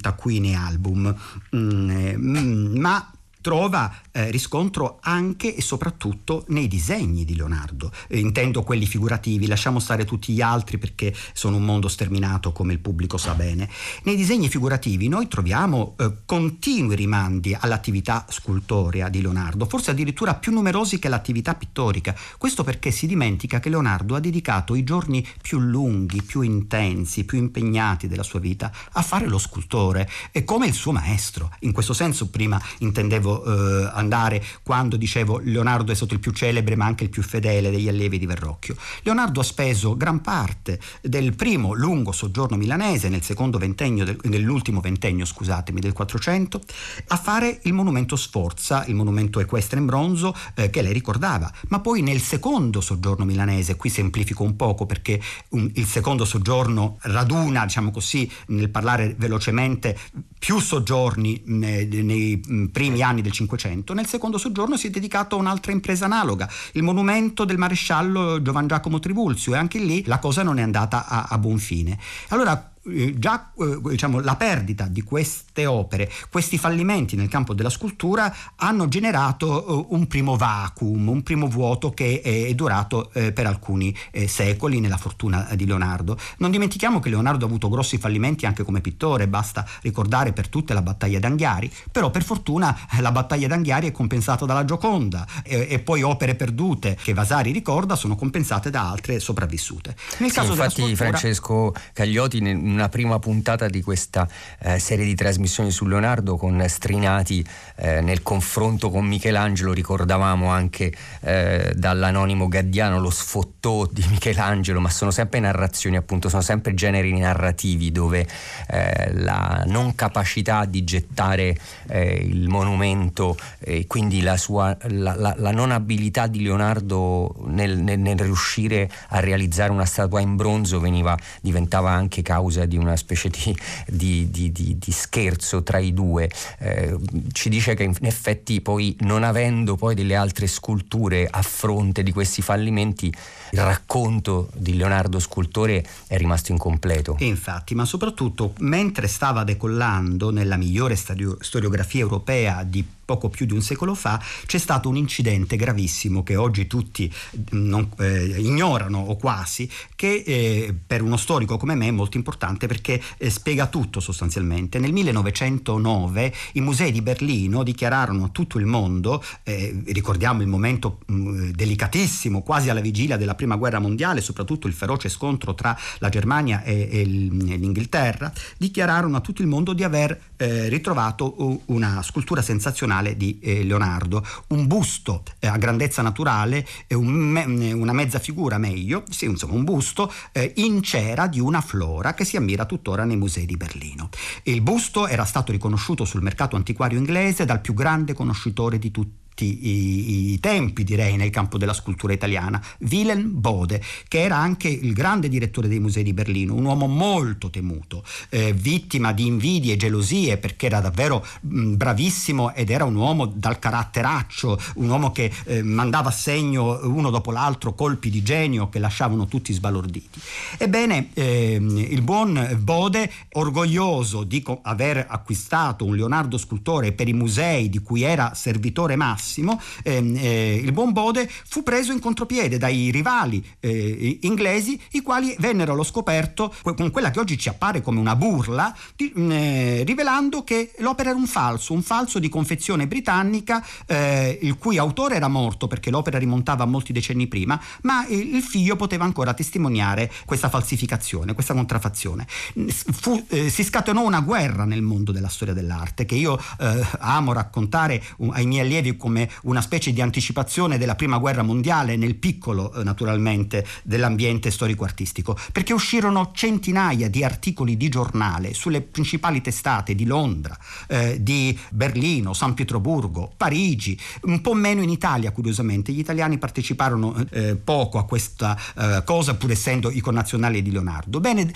taccuini 0.01 0.55
album, 0.55 1.15
mm, 1.55 1.91
eh, 1.91 2.17
ma 2.17 3.14
trova 3.45 3.93
eh, 4.17 4.31
riscontro 4.31 4.99
anche 5.03 5.57
e 5.57 5.61
soprattutto 5.61 6.45
nei 6.49 6.69
disegni 6.69 7.25
di 7.25 7.35
Leonardo. 7.35 7.91
Eh, 8.07 8.19
intendo 8.21 8.63
quelli 8.63 8.87
figurativi, 8.87 9.49
lasciamo 9.49 9.81
stare 9.81 10.05
tutti 10.05 10.33
gli 10.33 10.41
altri 10.41 10.79
perché 10.79 11.13
sono 11.33 11.57
un 11.57 11.65
mondo 11.65 11.89
sterminato 11.89 12.53
come 12.53 12.73
il 12.73 12.79
pubblico 12.79 13.17
sa 13.17 13.35
bene. 13.35 13.69
Nei 14.05 14.15
disegni 14.15 14.49
figurativi 14.49 15.09
noi 15.09 15.27
troviamo 15.27 15.97
eh, 15.99 16.13
continui 16.25 16.95
rimandi 16.95 17.57
all'attività 17.59 18.25
scultorea 18.29 19.09
di 19.09 19.21
Leonardo, 19.21 19.67
forse 19.67 19.91
addirittura 19.91 20.35
più 20.35 20.53
numerosi 20.53 21.01
che 21.01 21.09
l'attività 21.09 21.55
pittorica. 21.57 22.15
Questo 22.39 22.63
perché 22.63 22.93
si 22.93 23.09
dimentica 23.09 23.59
che 23.59 23.69
Leonardo 23.69 24.15
ha 24.15 24.21
dedicato 24.21 24.77
i 24.77 24.85
giorni 24.85 25.27
più 25.43 25.59
lunghi, 25.59 26.23
più 26.23 26.43
intensi, 26.43 27.25
più 27.25 27.39
impegnati 27.39 28.07
della 28.07 28.23
sua 28.23 28.39
vita 28.39 28.71
a 28.93 29.03
fare 29.03 29.27
lo 29.27 29.39
scultore 29.39 30.09
e 30.31 30.45
come 30.45 30.69
il 30.69 30.75
suo 30.75 30.93
maestro. 30.93 31.51
In 31.61 31.73
questo 31.73 31.93
senso 31.93 32.31
prima 32.31 32.61
intendevo 32.79 33.45
eh, 33.45 33.91
andare 34.05 34.43
quando 34.63 34.97
dicevo 34.97 35.41
Leonardo 35.43 35.93
è 35.93 35.95
stato 35.95 36.15
il 36.15 36.21
più 36.21 36.33
celebre 36.33 36.77
ma 36.77 36.85
anche 36.85 37.05
il 37.05 37.11
più 37.11 37.23
fedele 37.23 37.71
degli 37.71 37.89
allievi 37.89 38.19
di 38.19 38.27
Verrocchio. 38.27 38.77
Leonardo 39.03 39.41
ha 39.41 39.45
speso 39.45 39.97
gran 39.97 40.21
parte 40.21 40.79
del 41.03 41.35
primo 41.35 41.73
lungo 41.73 42.13
soggiorno 42.13 42.57
milanese 42.57 43.09
nel 43.09 43.23
secondo 43.23 43.59
ventennio, 43.59 44.05
del, 44.05 44.19
nell'ultimo 44.25 44.81
ventennio 44.81 45.25
scusatemi, 45.25 45.81
del 45.81 45.93
400 45.93 46.61
a 47.09 47.17
fare 47.17 47.61
il 47.65 47.73
monumento 47.73 48.17
Sforza, 48.17 48.85
il 48.87 48.95
monumento 48.95 49.41
equestre 49.41 49.79
in 49.79 49.87
bronzo 49.87 50.35
eh, 50.55 50.71
che 50.71 50.83
lei 50.83 50.93
ricordava, 50.93 51.51
ma 51.69 51.81
poi 51.81 52.03
nel 52.03 52.21
secondo 52.21 52.81
soggiorno 52.81 53.25
milanese, 53.25 53.77
qui 53.77 53.89
semplifico 53.89 54.43
un 54.43 54.57
poco 54.57 54.87
perché 54.87 55.21
um, 55.51 55.71
il 55.75 55.87
secondo 55.87 56.25
soggiorno 56.25 56.99
raduna, 57.03 57.65
diciamo 57.65 57.91
così, 57.91 58.31
nel 58.49 58.71
parlare 58.71 59.15
velocemente, 59.17 59.97
più 60.39 60.59
soggiorni 60.61 61.43
nei, 61.47 61.87
nei 61.87 62.69
primi 62.71 63.03
anni 63.03 63.23
del 63.23 63.33
500, 63.33 63.94
nel 63.95 64.07
secondo 64.07 64.39
soggiorno 64.39 64.77
si 64.77 64.89
è 64.89 64.91
dedicato 64.91 65.37
a 65.37 65.39
un'altra 65.39 65.73
impresa 65.73 66.05
analoga, 66.05 66.49
il 66.73 66.83
monumento 66.83 67.45
del 67.45 67.59
maresciallo 67.59 68.43
Giovan 68.43 68.67
Giacomo 68.67 68.99
Tribulzio 68.99 69.55
e 69.55 69.57
anche 69.57 69.79
lì 69.79 70.05
la 70.07 70.19
cosa 70.19 70.43
non 70.43 70.59
è 70.59 70.63
andata 70.63 71.07
a, 71.07 71.27
a 71.31 71.39
buon 71.39 71.59
fine. 71.59 71.99
Allora 72.29 72.74
eh, 72.87 73.15
già 73.19 73.53
eh, 73.59 73.79
diciamo, 73.83 74.21
la 74.21 74.37
perdita 74.37 74.87
di 74.87 75.03
queste 75.03 75.67
opere, 75.67 76.11
questi 76.31 76.59
fallimenti 76.59 77.17
nel 77.17 77.29
campo 77.29 77.55
della 77.55 77.71
scultura 77.71 78.35
hanno 78.57 78.89
generato 78.89 79.87
un 79.91 80.07
primo 80.07 80.37
vacuum, 80.37 81.09
un 81.09 81.23
primo 81.23 81.49
vuoto 81.49 81.93
che 81.93 82.21
è, 82.21 82.53
durato 82.55 83.11
per 83.13 83.47
alcuni 83.47 83.95
secoli 84.27 84.81
nella 84.81 84.97
fortuna 84.97 85.49
di 85.55 85.67
Leonardo. 85.67 86.19
Non 86.39 86.51
dimentichiamo 86.51 87.01
che 87.01 87.09
Leonardo 87.09 87.45
ha 87.45 87.49
avuto 87.49 87.69
grossi 87.69 87.99
fallimenti 87.99 88.47
anche 88.47 88.63
come 88.63 88.81
pittore, 88.81 89.29
basta 89.29 89.67
ricordare 89.83 90.33
per 90.33 90.49
tutte 90.49 90.75
la 90.75 90.83
battaglia 90.83 91.19
d'Anghiari, 91.19 91.71
però 91.91 92.11
per 92.11 92.25
fortuna 92.25 92.77
la 93.01 93.13
battaglia 93.13 93.49
d'Anghiari 93.49 93.89
è 93.89 93.93
compensata 93.93 94.45
dalla 94.45 94.65
Gioconda 94.65 95.27
e, 95.43 95.67
e 95.71 95.79
poi 95.79 96.03
opere 96.03 96.35
perdute 96.35 96.97
che 97.01 97.13
Vasari 97.15 97.53
ricorda 97.53 97.97
sono 97.97 98.17
compensate 98.17 98.71
da 98.71 98.89
altre 98.89 99.21
sopravvissute. 99.21 99.97
Nel 100.19 100.31
sì, 100.31 100.37
caso 100.37 100.53
infatti 100.53 100.83
scultura... 100.83 100.97
Francesco 100.97 101.75
Cagliotti 101.93 102.39
in 102.39 102.47
una 102.75 102.89
prima 102.89 103.19
puntata 103.19 103.69
di 103.69 103.83
questa 103.83 104.29
eh, 104.61 104.79
serie 104.79 105.05
di 105.05 105.15
trasmissioni 105.15 105.71
su 105.71 105.87
Leonardo 105.87 106.37
con 106.37 106.63
Strinati 106.67 107.45
eh, 107.77 108.01
nel 108.01 108.23
confronto 108.23 108.91
con 108.91 109.07
Michelangelo 109.07 109.73
ricordavamo 109.73 110.49
anche 110.49 110.93
eh, 111.21 111.73
dall'anonimo 111.75 112.49
Gaddiano 112.49 113.01
lo 113.01 113.11
sfottò 113.11 113.87
di 113.87 114.05
Michelangelo 114.11 114.81
ma 114.81 114.91
sono 114.91 115.11
sempre 115.11 115.41
narrazioni 115.41 115.97
appunto 115.97 116.29
sono 116.29 116.43
sempre 116.43 116.75
generi 116.75 117.17
narrativi 117.19 117.93
dove 117.93 118.27
eh, 118.69 119.13
la 119.15 119.65
non 119.67 119.95
capacità 119.95 120.65
di 120.65 120.85
gettare 120.85 121.57
eh, 121.89 122.15
il 122.15 122.49
monumento 122.49 123.37
e 123.59 123.87
quindi 123.87 124.21
la, 124.21 124.37
sua, 124.37 124.77
la, 124.89 125.15
la, 125.15 125.35
la 125.37 125.51
non 125.51 125.71
abilità 125.71 126.27
di 126.27 126.43
Leonardo 126.43 127.35
nel, 127.47 127.79
nel, 127.79 127.99
nel 127.99 128.19
riuscire 128.19 128.91
a 129.09 129.21
realizzare 129.21 129.71
una 129.71 129.85
statua 129.85 130.21
in 130.21 130.37
bronzo 130.37 130.81
veniva, 130.81 131.17
diventava 131.41 131.91
anche 131.91 132.23
causa 132.23 132.64
di 132.67 132.77
una 132.77 132.97
specie 132.97 133.31
di, 133.31 134.31
di, 134.31 134.53
di, 134.53 134.77
di 134.79 134.93
scherzo 134.93 135.63
tra 135.63 135.79
i 135.79 135.93
due. 135.93 136.31
Eh, 136.59 136.97
ci 137.33 137.49
dice 137.49 137.75
che 137.75 137.85
in 137.85 137.95
effetti 138.01 138.61
poi 138.61 138.97
non 139.01 139.23
avendo 139.23 139.77
poi 139.77 139.95
delle 139.95 140.15
altre 140.15 140.47
sculture 140.47 141.27
a 141.31 141.43
fronte 141.43 142.03
di 142.03 142.13
questi 142.13 142.43
fallimenti 142.43 143.13
il 143.53 143.61
racconto 143.61 144.51
di 144.55 144.77
Leonardo 144.77 145.19
scultore 145.19 145.85
è 146.07 146.17
rimasto 146.17 146.53
incompleto. 146.53 147.17
infatti, 147.25 147.75
ma 147.75 147.85
soprattutto 147.85 148.53
mentre 148.59 149.07
stava 149.07 149.45
decollando 149.45 150.31
nella 150.31 150.57
migliore 150.57 150.97
storiografia 150.97 152.01
europea 152.01 152.65
di 152.65 152.85
poco 153.05 153.29
più 153.29 153.47
di 153.47 153.53
un 153.53 153.63
secolo 153.63 153.95
fa, 153.95 154.21
c'è 154.47 154.59
stato 154.59 154.89
un 154.89 154.97
incidente 154.97 155.57
gravissimo 155.57 156.23
che 156.23 156.37
oggi 156.37 156.67
tutti 156.67 157.13
mm, 157.55 157.69
non, 157.69 157.89
eh, 157.99 158.41
ignorano 158.41 158.99
o 158.99 159.17
quasi, 159.17 159.69
che 159.95 160.23
eh, 160.27 160.75
per 160.87 161.03
uno 161.03 161.17
storico 161.17 161.57
come 161.57 161.75
me 161.75 161.89
è 161.89 161.91
molto 161.91 162.17
importante 162.17 162.67
perché 162.67 163.01
eh, 163.19 163.31
spiega 163.31 163.67
tutto 163.67 164.01
sostanzialmente. 164.01 164.79
Nel 164.79 164.93
1909 164.93 166.35
i 166.53 166.61
musei 166.61 166.93
di 166.93 167.03
Berlino 167.03 167.63
dichiararono 167.63 168.25
a 168.25 168.29
tutto 168.29 168.59
il 168.59 168.67
mondo, 168.67 169.23
eh, 169.43 169.83
ricordiamo 169.87 170.43
il 170.43 170.49
momento 170.49 171.01
mh, 171.07 171.15
mm, 171.15 171.51
delicatissimo, 171.51 172.43
quasi 172.43 172.71
alla 172.71 172.81
vigilia 172.81 173.17
della 173.17 173.35
prima 173.35 173.57
guerra 173.57 173.79
mondiale, 173.79 174.21
soprattutto 174.21 174.67
il 174.67 174.73
feroce 174.73 175.09
scontro 175.09 175.55
tra 175.55 175.77
la 175.99 176.09
Germania 176.09 176.63
e, 176.63 176.89
e 176.91 177.05
l'Inghilterra, 177.05 178.33
dichiararono 178.57 179.17
a 179.17 179.21
tutto 179.21 179.43
il 179.43 179.49
mondo 179.49 179.73
di 179.73 179.85
aver 179.85 180.19
eh, 180.37 180.69
ritrovato 180.69 181.63
una 181.67 182.03
scultura 182.03 182.43
sensazionale 182.43 182.94
di 183.03 183.39
eh, 183.43 183.65
Leonardo, 183.65 184.25
un 184.49 184.67
busto 184.67 185.23
eh, 185.39 185.47
a 185.47 185.57
grandezza 185.57 186.03
naturale, 186.03 186.67
un 186.91 187.09
me, 187.09 187.73
una 187.73 187.93
mezza 187.93 188.19
figura 188.19 188.59
meglio, 188.59 189.05
sì, 189.11 189.25
insomma 189.27 189.55
un 189.55 189.65
busto 189.65 190.13
eh, 190.33 190.53
in 190.57 190.83
cera 190.83 191.27
di 191.27 191.41
una 191.41 191.61
flora 191.61 192.15
che 192.15 192.25
si 192.25 192.37
ammira 192.37 192.65
tuttora 192.65 193.05
nei 193.05 193.17
musei 193.17 193.47
di 193.47 193.57
Berlino. 193.57 194.09
Il 194.45 194.61
busto 194.61 195.07
era 195.07 195.25
stato 195.25 195.53
riconosciuto 195.53 196.05
sul 196.05 196.23
mercato 196.23 196.57
antiquario 196.57 196.99
inglese 196.99 197.45
dal 197.45 197.61
più 197.61 197.75
grande 197.75 198.15
conoscitore 198.15 198.79
di 198.79 198.91
tutti 198.91 199.24
i, 199.43 200.33
i, 200.33 200.41
tempi, 200.41 200.85
direi, 200.85 201.17
nel 201.17 201.31
campo 201.31 201.59
della 201.59 201.73
scultura 201.73 202.13
italiana, 202.13 202.63
Wilhelm 202.81 203.41
Bode, 203.41 203.83
che 204.07 204.23
era 204.23 204.37
anche 204.37 204.69
il 204.69 204.93
grande 204.93 205.29
direttore 205.29 205.69
dei 205.69 205.81
musei 205.81 206.03
di 206.03 206.13
Berlino, 206.13 206.55
un 206.55 206.65
uomo 206.65 206.87
molto 206.87 207.51
temuto, 207.51 208.05
eh, 208.29 208.53
vittima 208.53 209.13
di 209.13 209.27
invidie 209.27 209.75
e 209.75 209.77
gelosie 209.77 210.37
perché 210.37 210.67
era 210.67 210.81
davvero 210.81 211.25
mh, 211.41 211.75
bravissimo 211.75 212.55
ed 212.55 212.71
era 212.71 212.85
un 212.85 212.95
uomo 212.95 213.27
dal 213.27 213.59
caratteraccio, 213.59 214.61
un 214.77 214.89
uomo 214.89 215.11
che 215.11 215.33
eh, 215.45 215.63
mandava 215.63 216.11
a 216.11 216.13
segno 216.13 216.81
uno 216.83 217.11
dopo 217.11 217.31
l'altro 217.31 217.75
colpi 217.75 218.11
di 218.11 218.23
genio 218.23 218.69
che 218.69 218.79
lasciavano 218.79 219.27
tutti 219.27 219.53
sbalorditi. 219.53 220.21
Ebbene, 220.59 221.11
eh, 221.15 221.55
il 221.55 222.03
buon 222.03 222.59
Bode, 222.61 223.11
orgoglioso 223.33 224.23
di 224.25 224.43
co- 224.43 224.61
aver 224.63 225.05
acquistato 225.09 225.85
un 225.85 225.97
Leonardo 225.97 226.39
scultore 226.39 226.93
per 226.93 227.09
i 227.09 227.13
musei 227.13 227.69
di 227.69 227.79
cui 227.79 228.03
era 228.03 228.35
servitore 228.35 228.97
massimo, 228.97 229.23
massimo, 229.25 229.61
ehm, 229.83 230.17
eh, 230.17 230.55
il 230.63 230.73
buon 230.73 230.93
Bode 230.93 231.29
fu 231.49 231.63
preso 231.63 231.93
in 231.93 231.99
contropiede 231.99 232.59
dai 232.59 232.91
rivali 232.91 233.45
eh, 233.61 234.19
inglesi, 234.23 234.79
i 234.91 235.01
quali 235.01 235.35
vennero 235.39 235.73
allo 235.73 235.83
scoperto 235.83 236.55
con 236.63 236.91
quella 236.91 237.11
che 237.11 237.21
oggi 237.21 237.39
ci 237.39 237.49
appare 237.49 237.81
come 237.81 237.99
una 237.99 238.15
burla, 238.15 238.77
di, 238.95 239.13
mm, 239.19 239.31
eh, 239.31 239.83
rivelando 239.85 240.45
che 240.45 240.73
l'opera 240.79 241.11
era 241.11 241.19
un 241.19 241.27
falso, 241.27 241.73
un 241.73 241.83
falso 241.83 242.19
di 242.19 242.29
confezione 242.29 242.87
britannica, 242.87 243.65
eh, 243.87 244.39
il 244.43 244.59
cui 244.59 244.77
autore 244.77 245.17
era 245.17 245.29
morto 245.29 245.67
perché 245.67 245.91
l'opera 245.91 246.19
rimontava 246.19 246.65
a 246.65 246.67
molti 246.67 246.93
decenni 246.93 247.27
prima, 247.27 247.59
ma 247.83 248.07
il 248.09 248.43
figlio 248.43 248.77
poteva 248.77 249.05
ancora 249.05 249.33
testimoniare 249.33 250.13
questa 250.27 250.51
falsificazione, 250.51 251.33
questa 251.33 251.55
contraffazione. 251.55 252.27
Fu, 252.69 253.25
eh, 253.29 253.49
si 253.49 253.65
scatenò 253.65 254.05
una 254.05 254.21
guerra 254.21 254.65
nel 254.65 254.83
mondo 254.83 255.13
della 255.13 255.29
storia 255.29 255.55
dell'arte 255.55 256.05
che 256.05 256.15
io 256.15 256.39
eh, 256.59 256.87
amo 256.99 257.33
raccontare 257.33 258.03
ai 258.33 258.47
miei 258.47 258.65
allievi 258.65 258.97
come 258.97 259.14
come 259.15 259.31
una 259.43 259.61
specie 259.61 259.93
di 259.93 260.01
anticipazione 260.01 260.77
della 260.77 260.97
prima 260.97 261.19
guerra 261.19 261.43
mondiale 261.43 261.95
nel 261.95 262.17
piccolo 262.17 262.73
eh, 262.73 262.83
naturalmente 262.83 263.65
dell'ambiente 263.85 264.51
storico-artistico, 264.51 265.39
perché 265.53 265.73
uscirono 265.73 266.33
centinaia 266.35 267.09
di 267.09 267.23
articoli 267.23 267.77
di 267.77 267.89
giornale 267.89 268.55
sulle 268.55 268.81
principali 268.81 269.41
testate 269.41 269.95
di 269.95 270.05
Londra, 270.05 270.59
eh, 270.89 271.23
di 271.23 271.57
Berlino, 271.71 272.33
San 272.33 272.55
Pietroburgo, 272.55 273.33
Parigi, 273.37 273.97
un 274.23 274.41
po' 274.41 274.55
meno 274.55 274.83
in 274.83 274.91
Italia 274.91 275.31
curiosamente, 275.31 275.93
gli 275.93 276.01
italiani 276.01 276.39
parteciparono 276.39 277.15
eh, 277.31 277.55
poco 277.55 277.99
a 277.99 278.05
questa 278.05 278.59
eh, 278.77 279.03
cosa 279.05 279.35
pur 279.35 279.53
essendo 279.53 279.91
i 279.91 280.01
connazionali 280.01 280.61
di 280.63 280.73
Leonardo. 280.73 281.21
Bene, 281.21 281.53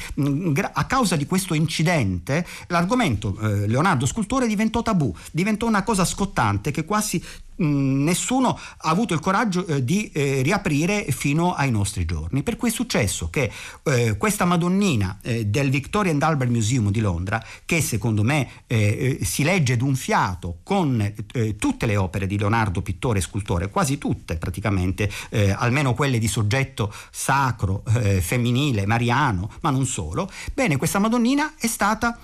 a 0.73 0.85
causa 0.85 1.17
di 1.17 1.27
questo 1.27 1.55
incidente 1.55 2.47
l'argomento 2.69 3.37
eh, 3.41 3.67
Leonardo 3.67 4.07
scultore 4.07 4.47
diventò 4.47 4.83
tabù, 4.83 5.13
diventò 5.33 5.67
una 5.67 5.83
cosa 5.83 6.05
scottante 6.05 6.71
che 6.71 6.85
quasi 6.85 7.23
Mm, 7.61 8.05
nessuno 8.05 8.51
ha 8.51 8.89
avuto 8.89 9.15
il 9.15 9.21
coraggio 9.21 9.67
eh, 9.67 9.85
di 9.85 10.11
eh, 10.13 10.43
riaprire 10.43 11.07
fino 11.11 11.55
ai 11.55 11.73
nostri 11.73 12.05
giorni. 12.05 12.45
Per 12.45 12.57
cui 12.57 12.69
è 12.69 12.73
successo 12.73 13.31
che 13.31 13.51
eh, 13.83 14.17
questa 14.17 14.45
Madonnina 14.45 15.19
eh, 15.23 15.47
del 15.47 15.69
Victoria 15.69 16.13
and 16.13 16.23
Albert 16.23 16.51
Museum 16.53 16.91
di 16.91 17.01
Londra, 17.01 17.45
che 17.65 17.81
secondo 17.81 18.23
me 18.23 18.49
eh, 18.69 19.19
eh, 19.21 19.25
si 19.25 19.43
legge 19.43 19.77
d'un 19.77 19.97
fiato 19.97 20.59
con 20.63 21.15
tutte 21.59 21.87
le 21.87 21.97
opere 21.97 22.27
di 22.27 22.39
Leonardo, 22.39 22.83
pittore 22.83 23.19
e 23.19 23.23
scultore, 23.23 23.71
quasi 23.71 23.99
tutte 23.99 24.37
praticamente, 24.37 25.11
almeno 25.57 25.95
quelle 25.95 26.19
di 26.19 26.29
soggetto 26.29 26.93
sacro, 27.11 27.83
femminile, 28.21 28.87
mariano, 28.87 29.51
ma 29.61 29.71
non 29.71 29.87
solo, 29.87 30.31
bene, 30.55 30.77
questa 30.77 30.99
Madonnina 30.99 31.55
è 31.59 31.67
stata 31.67 32.19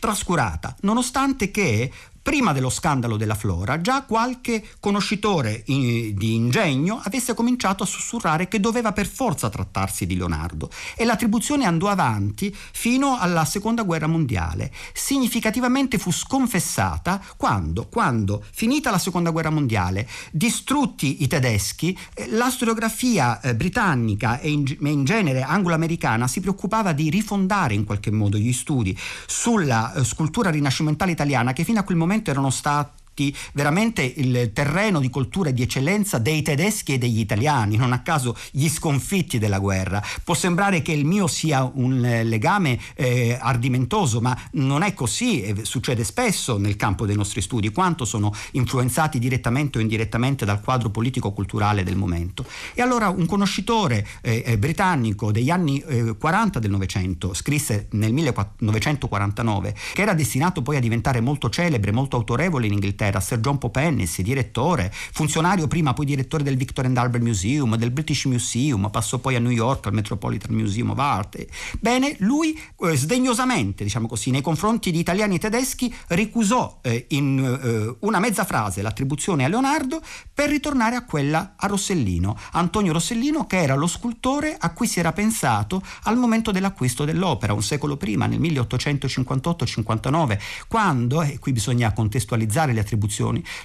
trascurata, 0.00 0.74
nonostante 0.80 1.50
che 1.50 1.92
prima 2.30 2.52
dello 2.52 2.70
scandalo 2.70 3.16
della 3.16 3.34
Flora, 3.34 3.80
già 3.80 4.02
qualche 4.02 4.64
conoscitore 4.78 5.64
in, 5.66 6.14
di 6.14 6.36
ingegno 6.36 7.00
avesse 7.02 7.34
cominciato 7.34 7.82
a 7.82 7.86
sussurrare 7.86 8.46
che 8.46 8.60
doveva 8.60 8.92
per 8.92 9.08
forza 9.08 9.50
trattarsi 9.50 10.06
di 10.06 10.16
Leonardo 10.16 10.70
e 10.96 11.04
l'attribuzione 11.04 11.64
andò 11.64 11.88
avanti 11.88 12.54
fino 12.54 13.18
alla 13.18 13.44
seconda 13.44 13.82
guerra 13.82 14.06
mondiale. 14.06 14.70
Significativamente 14.92 15.98
fu 15.98 16.12
sconfessata 16.12 17.20
quando, 17.36 17.88
quando 17.88 18.44
finita 18.52 18.92
la 18.92 18.98
seconda 18.98 19.30
guerra 19.30 19.50
mondiale, 19.50 20.08
distrutti 20.30 21.24
i 21.24 21.26
tedeschi, 21.26 21.98
eh, 22.14 22.28
la 22.28 22.48
storiografia 22.48 23.40
eh, 23.40 23.56
britannica 23.56 24.38
e 24.38 24.50
in, 24.50 24.64
e 24.68 24.88
in 24.88 25.02
genere 25.02 25.42
anglo-americana 25.42 26.28
si 26.28 26.38
preoccupava 26.38 26.92
di 26.92 27.10
rifondare 27.10 27.74
in 27.74 27.82
qualche 27.82 28.12
modo 28.12 28.38
gli 28.38 28.52
studi 28.52 28.96
sulla 29.26 29.92
eh, 29.94 30.04
scultura 30.04 30.50
rinascimentale 30.50 31.10
italiana 31.10 31.52
che 31.52 31.64
fino 31.64 31.80
a 31.80 31.82
quel 31.82 31.96
momento 31.96 32.18
momento 32.19 32.19
erano 32.28 32.50
stati 32.50 32.99
infatti 33.20 33.36
veramente 33.52 34.02
il 34.02 34.50
terreno 34.52 35.00
di 35.00 35.10
cultura 35.10 35.50
e 35.50 35.52
di 35.52 35.62
eccellenza 35.62 36.18
dei 36.18 36.42
tedeschi 36.42 36.94
e 36.94 36.98
degli 36.98 37.20
italiani, 37.20 37.76
non 37.76 37.92
a 37.92 38.00
caso 38.00 38.34
gli 38.50 38.68
sconfitti 38.68 39.38
della 39.38 39.58
guerra. 39.58 40.02
Può 40.24 40.34
sembrare 40.34 40.80
che 40.80 40.92
il 40.92 41.04
mio 41.04 41.26
sia 41.26 41.70
un 41.74 42.04
eh, 42.04 42.24
legame 42.24 42.78
eh, 42.94 43.36
ardimentoso, 43.38 44.20
ma 44.20 44.36
non 44.52 44.82
è 44.82 44.94
così, 44.94 45.42
e 45.42 45.64
succede 45.64 46.04
spesso 46.04 46.56
nel 46.56 46.76
campo 46.76 47.04
dei 47.04 47.16
nostri 47.16 47.42
studi, 47.42 47.70
quanto 47.70 48.04
sono 48.04 48.32
influenzati 48.52 49.18
direttamente 49.18 49.78
o 49.78 49.80
indirettamente 49.80 50.44
dal 50.44 50.60
quadro 50.60 50.90
politico-culturale 50.90 51.84
del 51.84 51.96
momento. 51.96 52.44
E 52.74 52.82
allora 52.82 53.08
un 53.08 53.26
conoscitore 53.26 54.06
eh, 54.22 54.42
eh 54.46 54.58
britannico 54.58 55.32
degli 55.32 55.50
anni 55.50 55.82
40 56.18 56.58
del 56.58 56.70
Novecento 56.70 57.34
scrisse 57.34 57.88
nel 57.90 58.12
1949 58.12 59.74
che 59.92 60.02
era 60.02 60.14
destinato 60.14 60.62
poi 60.62 60.76
a 60.76 60.80
diventare 60.80 61.20
molto 61.20 61.50
celebre, 61.50 61.92
molto 61.92 62.16
autorevole 62.16 62.66
in 62.66 62.74
Inghilterra, 62.74 63.09
Sir 63.18 63.40
John 63.40 63.58
Pope 63.58 63.80
Ennis, 63.80 64.20
direttore, 64.20 64.92
funzionario 64.92 65.66
prima 65.66 65.92
poi 65.92 66.06
direttore 66.06 66.44
del 66.44 66.56
Victor 66.56 66.84
and 66.84 66.96
Albert 66.96 67.24
Museum, 67.24 67.74
del 67.76 67.90
British 67.90 68.26
Museum, 68.26 68.88
passò 68.90 69.18
poi 69.18 69.34
a 69.34 69.40
New 69.40 69.50
York 69.50 69.86
al 69.86 69.94
Metropolitan 69.94 70.54
Museum 70.54 70.90
of 70.90 70.98
Art. 70.98 71.44
Bene, 71.80 72.14
lui 72.18 72.56
eh, 72.82 72.96
sdegnosamente, 72.96 73.82
diciamo 73.82 74.06
così, 74.06 74.30
nei 74.30 74.42
confronti 74.42 74.92
di 74.92 74.98
italiani 74.98 75.36
e 75.36 75.38
tedeschi 75.38 75.92
ricusò 76.08 76.78
eh, 76.82 77.06
in 77.08 77.38
eh, 77.38 77.96
una 78.00 78.20
mezza 78.20 78.44
frase 78.44 78.82
l'attribuzione 78.82 79.44
a 79.44 79.48
Leonardo 79.48 80.00
per 80.32 80.48
ritornare 80.48 80.96
a 80.96 81.04
quella 81.04 81.54
a 81.56 81.66
Rossellino, 81.66 82.38
Antonio 82.52 82.92
Rossellino 82.92 83.46
che 83.46 83.62
era 83.62 83.74
lo 83.74 83.86
scultore 83.86 84.56
a 84.58 84.70
cui 84.72 84.86
si 84.86 84.98
era 85.00 85.12
pensato 85.12 85.82
al 86.04 86.16
momento 86.16 86.50
dell'acquisto 86.50 87.04
dell'opera, 87.04 87.52
un 87.52 87.62
secolo 87.62 87.96
prima, 87.96 88.26
nel 88.26 88.40
1858-59, 88.40 90.38
quando, 90.68 91.22
e 91.22 91.38
qui 91.38 91.52
bisogna 91.52 91.92
contestualizzare 91.92 92.72
le 92.72 92.80
attribuzioni, 92.80 92.98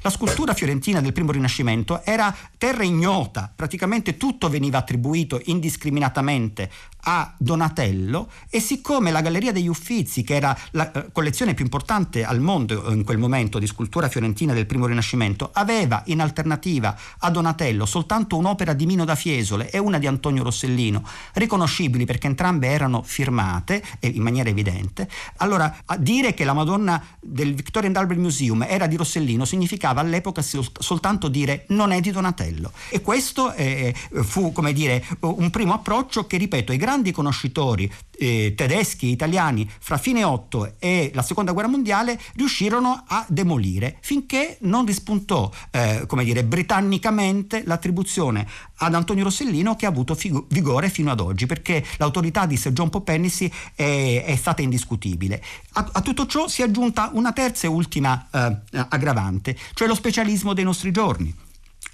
la 0.02 0.10
scultura 0.10 0.54
fiorentina 0.54 1.02
del 1.02 1.14
primo 1.14 1.32
Rinascimento 1.32 2.04
era 2.04 2.36
terra 2.58 2.84
ignota, 2.84 3.52
praticamente 3.54 4.18
tutto 4.18 4.50
veniva 4.50 4.78
attribuito 4.78 5.42
indiscriminatamente 5.46 6.70
a 7.08 7.34
Donatello 7.38 8.30
e 8.50 8.60
siccome 8.60 9.12
la 9.12 9.22
Galleria 9.22 9.52
degli 9.52 9.68
Uffizi, 9.68 10.24
che 10.24 10.36
era 10.36 10.58
la 10.72 10.92
eh, 10.92 11.12
collezione 11.12 11.54
più 11.54 11.64
importante 11.64 12.24
al 12.24 12.40
mondo 12.40 12.92
in 12.92 13.04
quel 13.04 13.18
momento 13.18 13.60
di 13.60 13.68
scultura 13.68 14.10
fiorentina 14.10 14.54
del 14.54 14.66
primo 14.66 14.86
Rinascimento, 14.86 15.50
aveva 15.54 16.02
in 16.08 16.22
alternativa 16.22 16.98
a 17.20 17.30
Donatello 17.30 17.86
soltanto 17.86 18.38
un'opera 18.38 18.74
di 18.74 18.86
Mino 18.86 19.06
da 19.06 19.16
Fiesole 19.16 19.70
e 19.70 19.78
una 19.78 20.00
di 20.00 20.08
Antonio 20.08 20.44
Rossellino, 20.44 21.04
riconoscibili 21.34 22.06
perché 22.06 22.28
entrambe 22.28 22.68
erano 22.68 23.02
firmate 23.04 23.84
in 24.00 24.22
maniera 24.22 24.50
evidente, 24.50 25.08
allora 25.38 25.76
dire 25.98 26.34
che 26.34 26.44
la 26.44 26.54
Madonna 26.54 27.04
del 27.20 27.54
Victorian 27.54 27.96
Albert 27.96 28.20
Museum 28.20 28.64
era 28.64 28.88
di 28.88 28.96
Rossellino 28.96 29.15
significava 29.46 30.02
all'epoca 30.02 30.42
soltanto 30.42 31.28
dire 31.28 31.66
non 31.70 31.92
è 31.92 32.00
di 32.00 32.12
Donatello. 32.12 32.72
E 32.90 33.02
questo 33.02 33.54
eh, 33.54 33.94
fu, 34.24 34.52
come 34.52 34.74
dire, 34.74 35.04
un 35.20 35.50
primo 35.50 35.74
approccio 35.74 36.26
che, 36.26 36.38
ripeto, 36.38 36.72
grandi 36.78 37.04
grandi 37.06 37.12
conoscitori 37.12 37.92
eh, 38.18 38.54
tedeschi 38.56 39.08
e 39.08 39.12
italiani 39.12 39.70
fra 39.80 39.98
fine 39.98 40.24
8 40.24 40.76
e 40.80 41.12
la 41.14 41.22
seconda 41.22 41.52
guerra 41.52 41.68
mondiale 41.68 42.20
riuscirono 42.36 43.04
a 43.08 43.26
demolire 43.28 43.98
finché 44.02 44.58
non 44.62 44.86
rispuntò 44.86 45.52
eh, 45.72 46.06
come 46.08 46.24
dire 46.24 46.44
britannicamente 46.44 47.64
l'attribuzione 47.66 48.48
ad 48.78 48.94
Antonio 48.94 49.24
Rossellino 49.24 49.76
che 49.76 49.86
ha 49.86 49.90
avuto 49.90 50.16
figo- 50.16 50.46
vigore 50.50 50.90
fino 50.90 51.12
ad 51.12 51.20
oggi 51.20 51.46
perché 51.46 51.84
l'autorità 51.98 52.46
di 52.46 52.58
Sir 52.58 52.72
John 52.72 52.90
Popennissi 52.90 53.52
è, 53.74 54.24
è 54.26 54.36
stata 54.36 54.62
indiscutibile. 54.62 55.42
A, 55.74 55.90
a, 55.94 56.02
tutto 56.02 56.26
ciò 56.26 56.48
si 56.48 56.62
è 56.62 56.66
aggiunta 56.66 57.10
una 57.14 57.34
terza 57.34 57.68
e 57.68 57.70
ultima 57.70 58.28
eh, 58.32 58.58
aggravante 58.90 59.58
cioè 59.74 59.88
lo 59.88 59.96
specialismo 59.96 60.54
dei 60.54 60.64
nostri 60.64 60.92
giorni 60.92 61.34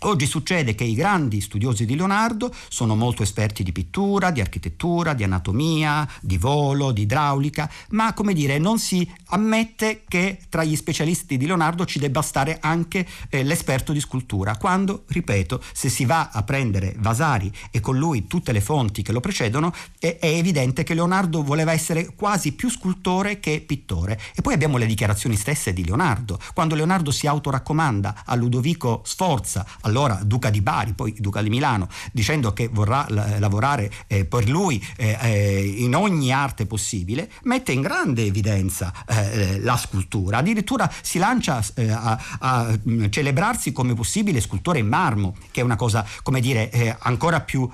Oggi 0.04 0.26
succede 0.26 0.74
che 0.74 0.84
i 0.84 0.96
grandi 0.96 1.42
studiosi 1.42 1.86
di 1.86 1.96
Leonardo 1.96 2.52
sono 2.70 2.96
molto 2.96 3.22
esperti 3.22 3.62
di 3.62 3.72
pittura, 3.72 4.32
di 4.32 4.42
architettura, 4.42 5.14
di 5.14 5.24
anatomia, 5.24 6.10
di 6.22 6.40
volo, 6.40 6.92
di 6.92 7.04
idraulica, 7.04 7.70
ma 7.90 8.12
come 8.14 8.34
dire 8.34 8.58
non 8.58 8.80
si 8.80 9.08
ammette 9.28 10.02
che 10.08 10.40
tra 10.50 10.64
gli 10.64 10.76
specialisti 10.76 11.38
di 11.38 11.46
Leonardo 11.46 11.86
ci 11.86 12.00
debba 12.00 12.24
stare 12.24 12.58
anche 12.62 13.06
eh, 13.30 13.44
l'esperto 13.44 13.94
di 13.94 14.00
scultura, 14.00 14.58
quando, 14.58 15.04
ripeto, 15.06 15.62
se 15.72 15.88
si 15.88 16.06
va 16.06 16.32
a 16.34 16.42
prendere 16.42 16.96
Vasari 16.98 17.52
e 17.70 17.80
con 17.80 17.96
lui 17.96 18.26
tutte 18.26 18.52
le 18.54 18.62
fonti 18.62 19.04
che 19.04 19.12
lo 19.12 19.20
precedono, 19.20 19.72
è, 20.00 20.18
è 20.20 20.30
evidente 20.30 20.82
che 20.82 20.96
Leonardo 20.96 21.44
voleva 21.44 21.74
essere 21.74 22.16
quasi 22.16 22.54
più 22.54 22.72
scultore 22.72 23.40
che 23.40 23.64
pittore. 23.64 24.20
E 24.34 24.42
poi 24.42 24.56
abbiamo 24.56 24.78
le 24.78 24.88
dichiarazioni 24.88 25.36
stesse 25.36 25.74
di 25.74 25.86
Leonardo, 25.86 26.40
quando 26.56 26.74
Leonardo 26.74 27.12
si 27.12 27.28
autoraccomanda 27.28 28.24
a 28.26 28.34
Ludovico 28.34 29.04
Sforza, 29.06 29.64
allora 29.92 30.20
duca 30.24 30.50
di 30.50 30.62
Bari, 30.62 30.94
poi 30.94 31.14
duca 31.18 31.42
di 31.42 31.50
Milano, 31.50 31.88
dicendo 32.12 32.54
che 32.54 32.70
vorrà 32.72 33.06
l- 33.10 33.40
lavorare 33.40 33.92
eh, 34.08 34.26
per 34.26 34.50
lui 34.50 34.84
eh, 34.96 35.18
eh, 35.22 35.66
in 35.78 35.96
ogni 35.96 36.32
arte 36.32 36.66
possibile, 36.66 37.30
mette 37.44 37.74
in 37.74 37.82
grande 37.82 38.24
evidenza 38.24 38.94
eh, 39.08 39.60
la 39.60 39.76
scultura, 39.76 40.38
addirittura 40.38 40.90
si 41.02 41.20
lancia 41.20 41.64
eh, 41.76 41.90
a, 41.90 42.20
a, 42.40 42.80
mm, 42.90 43.06
celebrarsi 43.10 43.72
come 43.72 43.94
possibile 43.94 44.40
scultore 44.40 44.80
in 44.80 44.88
marmo, 44.88 45.36
che 45.52 45.62
è 45.62 45.64
una 45.64 45.76
cosa, 45.76 46.06
come 46.24 46.40
dire, 46.40 46.72
eh, 46.72 46.96
ancora 47.00 47.42
più 47.42 47.70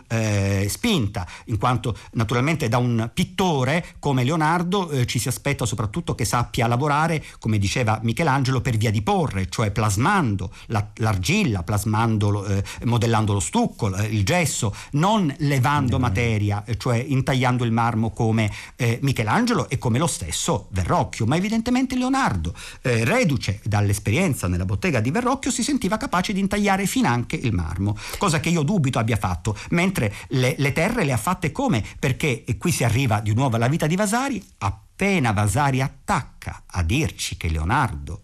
spinta, 0.67 1.27
in 1.45 1.57
quanto 1.57 1.95
naturalmente 2.13 2.67
da 2.67 2.77
un 2.77 3.09
pittore 3.13 3.85
come 3.99 4.23
Leonardo 4.23 5.05
ci 5.05 5.19
si 5.19 5.27
aspetta 5.27 5.65
soprattutto 5.65 6.15
che 6.15 6.25
sappia 6.25 6.67
lavorare, 6.67 7.23
come 7.39 7.57
diceva 7.57 7.99
Michelangelo, 8.01 8.61
per 8.61 8.77
via 8.77 8.89
di 8.89 9.01
porre, 9.01 9.47
cioè 9.49 9.71
plasmando 9.71 10.51
la, 10.67 10.85
l'argilla, 10.95 11.63
plasmando 11.63 12.06
modellando, 12.07 12.45
eh, 12.45 12.63
modellando 12.85 13.33
lo 13.33 13.39
stucco, 13.39 13.87
il 13.87 14.23
gesso, 14.23 14.73
non 14.91 15.33
levando 15.39 15.99
materia, 15.99 16.63
cioè 16.77 16.97
intagliando 16.97 17.63
il 17.63 17.71
marmo 17.71 18.11
come 18.11 18.51
eh, 18.75 18.99
Michelangelo 19.01 19.69
e 19.69 19.77
come 19.77 19.99
lo 19.99 20.07
stesso 20.07 20.67
Verrocchio, 20.71 21.25
ma 21.25 21.35
evidentemente 21.35 21.95
Leonardo, 21.95 22.53
eh, 22.81 23.03
reduce 23.03 23.59
dall'esperienza 23.63 24.47
nella 24.47 24.65
bottega 24.65 24.99
di 24.99 25.11
Verrocchio, 25.11 25.51
si 25.51 25.63
sentiva 25.63 25.97
capace 25.97 26.33
di 26.33 26.39
intagliare 26.39 26.85
finanche 26.85 27.35
il 27.35 27.53
marmo, 27.53 27.97
cosa 28.17 28.39
che 28.39 28.49
io 28.49 28.63
dubito 28.63 28.99
abbia 28.99 29.17
fatto, 29.17 29.57
mentre 29.69 30.13
le, 30.29 30.55
le 30.57 30.71
terre 30.71 31.03
le 31.03 31.13
ha 31.13 31.17
fatte 31.17 31.51
come? 31.51 31.83
Perché, 31.99 32.43
e 32.45 32.57
qui 32.57 32.71
si 32.71 32.83
arriva 32.83 33.19
di 33.19 33.33
nuovo 33.33 33.55
alla 33.55 33.67
vita 33.67 33.87
di 33.87 33.95
Vasari, 33.95 34.43
appena 34.59 35.31
Vasari 35.31 35.81
attacca 35.81 36.63
a 36.65 36.83
dirci 36.83 37.37
che 37.37 37.49
Leonardo 37.49 38.21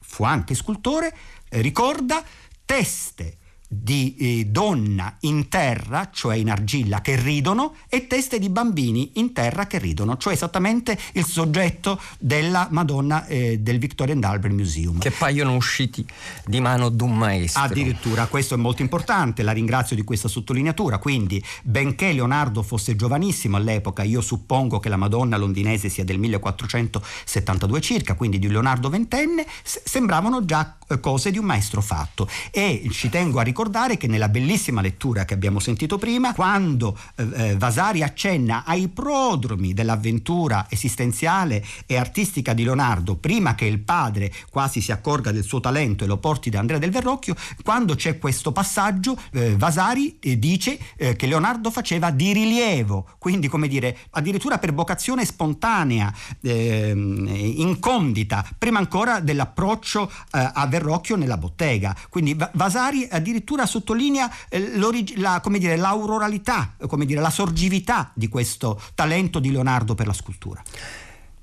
fu 0.00 0.22
anche 0.22 0.54
scultore, 0.54 1.12
eh, 1.48 1.60
ricorda 1.60 2.22
teste 2.66 3.38
di 3.82 4.14
eh, 4.18 4.46
donna 4.46 5.16
in 5.20 5.48
terra, 5.48 6.10
cioè 6.12 6.36
in 6.36 6.50
argilla, 6.50 7.00
che 7.00 7.16
ridono, 7.16 7.74
e 7.88 8.06
teste 8.06 8.38
di 8.38 8.48
bambini 8.48 9.12
in 9.14 9.32
terra 9.32 9.66
che 9.66 9.78
ridono, 9.78 10.16
cioè 10.16 10.34
esattamente 10.34 10.96
il 11.12 11.24
soggetto 11.24 12.00
della 12.18 12.68
Madonna 12.70 13.26
eh, 13.26 13.58
del 13.58 13.78
Victorian 13.78 14.22
Albert 14.22 14.54
Museum. 14.54 14.98
Che 14.98 15.10
paiono 15.10 15.56
usciti 15.56 16.06
di 16.46 16.60
mano 16.60 16.88
d'un 16.88 17.16
maestro. 17.16 17.62
Addirittura, 17.62 18.26
questo 18.26 18.54
è 18.54 18.56
molto 18.56 18.82
importante, 18.82 19.42
la 19.42 19.52
ringrazio 19.52 19.96
di 19.96 20.02
questa 20.02 20.28
sottolineatura. 20.28 20.98
Quindi, 20.98 21.42
benché 21.62 22.12
Leonardo 22.12 22.62
fosse 22.62 22.96
giovanissimo 22.96 23.56
all'epoca, 23.56 24.02
io 24.02 24.20
suppongo 24.20 24.78
che 24.78 24.88
la 24.88 24.96
Madonna 24.96 25.36
londinese 25.36 25.88
sia 25.88 26.04
del 26.04 26.18
1472 26.18 27.80
circa, 27.80 28.14
quindi 28.14 28.38
di 28.38 28.48
Leonardo 28.48 28.88
ventenne, 28.88 29.46
sembravano 29.62 30.44
già 30.44 30.76
eh, 30.88 31.00
cose 31.00 31.30
di 31.30 31.38
un 31.38 31.44
maestro 31.44 31.80
fatto. 31.80 32.28
E 32.50 32.86
ci 32.90 33.08
tengo 33.08 33.40
a 33.40 33.42
ricordare 33.42 33.63
ricordare 33.64 33.96
che 33.96 34.06
nella 34.06 34.28
bellissima 34.28 34.82
lettura 34.82 35.24
che 35.24 35.32
abbiamo 35.32 35.58
sentito 35.58 35.96
prima, 35.96 36.34
quando 36.34 36.98
eh, 37.16 37.26
eh, 37.34 37.56
Vasari 37.56 38.02
accenna 38.02 38.64
ai 38.66 38.88
prodromi 38.88 39.72
dell'avventura 39.72 40.66
esistenziale 40.68 41.64
e 41.86 41.96
artistica 41.96 42.52
di 42.52 42.62
Leonardo, 42.62 43.16
prima 43.16 43.54
che 43.54 43.64
il 43.64 43.78
padre 43.78 44.30
quasi 44.50 44.82
si 44.82 44.92
accorga 44.92 45.32
del 45.32 45.44
suo 45.44 45.60
talento 45.60 46.04
e 46.04 46.06
lo 46.06 46.18
porti 46.18 46.50
da 46.50 46.58
Andrea 46.58 46.78
del 46.78 46.90
Verrocchio, 46.90 47.34
quando 47.62 47.94
c'è 47.94 48.18
questo 48.18 48.52
passaggio, 48.52 49.18
eh, 49.32 49.56
Vasari 49.56 50.18
eh, 50.20 50.38
dice 50.38 50.78
eh, 50.96 51.16
che 51.16 51.26
Leonardo 51.26 51.70
faceva 51.70 52.10
di 52.10 52.34
rilievo, 52.34 53.08
quindi 53.18 53.48
come 53.48 53.66
dire, 53.66 53.96
addirittura 54.10 54.58
per 54.58 54.74
vocazione 54.74 55.24
spontanea, 55.24 56.12
ehm, 56.42 57.26
incondita, 57.56 58.46
prima 58.58 58.78
ancora 58.78 59.20
dell'approccio 59.20 60.10
eh, 60.10 60.50
a 60.52 60.66
Verrocchio 60.66 61.16
nella 61.16 61.38
bottega. 61.38 61.96
Quindi 62.10 62.36
Vasari 62.52 63.08
addirittura 63.10 63.53
addirittura 63.54 63.66
sottolinea 63.66 64.30
eh, 64.48 64.76
la, 65.16 65.40
dire, 65.58 65.76
l'auroralità, 65.76 66.74
come 66.86 67.06
dire, 67.06 67.20
la 67.20 67.30
sorgività 67.30 68.10
di 68.14 68.28
questo 68.28 68.80
talento 68.94 69.38
di 69.38 69.50
Leonardo 69.50 69.94
per 69.94 70.06
la 70.06 70.12
scultura. 70.12 70.62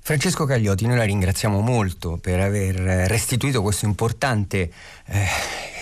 Francesco 0.04 0.44
Cagliotti, 0.46 0.84
noi 0.84 0.96
la 0.96 1.04
ringraziamo 1.04 1.60
molto 1.60 2.18
per 2.20 2.40
aver 2.40 2.74
restituito 3.08 3.62
questo 3.62 3.84
importante 3.84 4.70
eh, 5.12 5.26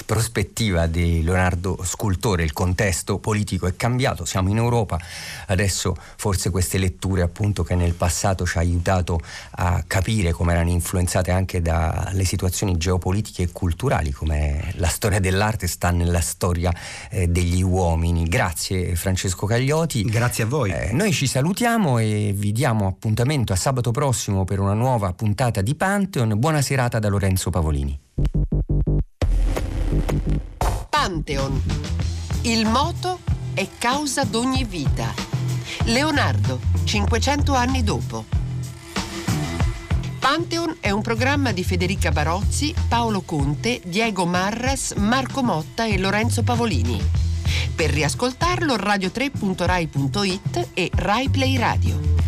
prospettiva 0.05 0.89
di 0.89 1.23
Leonardo 1.23 1.79
Scultore, 1.85 2.43
il 2.43 2.53
contesto 2.53 3.19
politico 3.19 3.69
è 3.69 3.77
cambiato, 3.77 4.25
siamo 4.25 4.49
in 4.49 4.57
Europa, 4.57 4.99
adesso 5.47 5.95
forse 6.17 6.51
queste 6.51 6.79
letture 6.79 7.23
appunto 7.23 7.63
che 7.63 7.77
nel 7.77 7.95
passato 7.95 8.45
ci 8.45 8.59
ha 8.59 8.61
aiutato 8.61 9.21
a 9.53 9.85
capire 9.87 10.33
come 10.33 10.53
erano 10.53 10.71
influenzate 10.71 11.31
anche 11.31 11.63
dalle 11.63 12.25
situazioni 12.25 12.77
geopolitiche 12.77 13.45
e 13.45 13.51
culturali, 13.53 14.11
come 14.11 14.73
la 14.79 14.89
storia 14.89 15.21
dell'arte 15.21 15.69
sta 15.69 15.93
nella 15.93 16.21
storia 16.21 16.75
eh, 17.09 17.29
degli 17.29 17.63
uomini. 17.63 18.25
Grazie 18.25 18.97
Francesco 18.97 19.47
Cagliotti. 19.47 20.03
Grazie 20.03 20.43
a 20.43 20.47
voi. 20.49 20.73
Eh, 20.73 20.91
noi 20.93 21.13
ci 21.13 21.29
salutiamo 21.29 21.99
e 21.99 22.33
vi 22.35 22.51
diamo 22.51 22.89
appuntamento 22.89 23.53
a 23.53 23.57
sabato 23.57 23.93
prossimo 23.93 24.43
per 24.43 24.59
una 24.59 24.75
nuova 24.75 25.13
puntata 25.13 25.61
di 25.61 25.77
Pantheon. 25.77 26.37
Buona 26.37 26.63
serata 26.63 26.99
da 26.99 27.09
Lorenzo 27.09 27.51
Pavolini. 27.51 28.40
Pantheon. 31.11 31.61
Il 32.43 32.67
moto 32.67 33.19
è 33.53 33.67
causa 33.79 34.23
d'ogni 34.23 34.63
vita. 34.63 35.13
Leonardo, 35.87 36.61
500 36.85 37.53
anni 37.53 37.83
dopo. 37.83 38.27
Pantheon 40.21 40.77
è 40.79 40.91
un 40.91 41.03
programma 41.03 41.51
di 41.51 41.65
Federica 41.65 42.13
Barozzi, 42.13 42.73
Paolo 42.87 43.23
Conte, 43.23 43.81
Diego 43.85 44.25
Marras, 44.25 44.93
Marco 44.93 45.43
Motta 45.43 45.85
e 45.85 45.99
Lorenzo 45.99 46.45
Pavolini. 46.45 47.03
Per 47.75 47.91
riascoltarlo 47.91 48.77
radio3.rai.it 48.77 50.69
e 50.75 50.91
RaiPlay 50.95 51.57
Radio. 51.57 52.20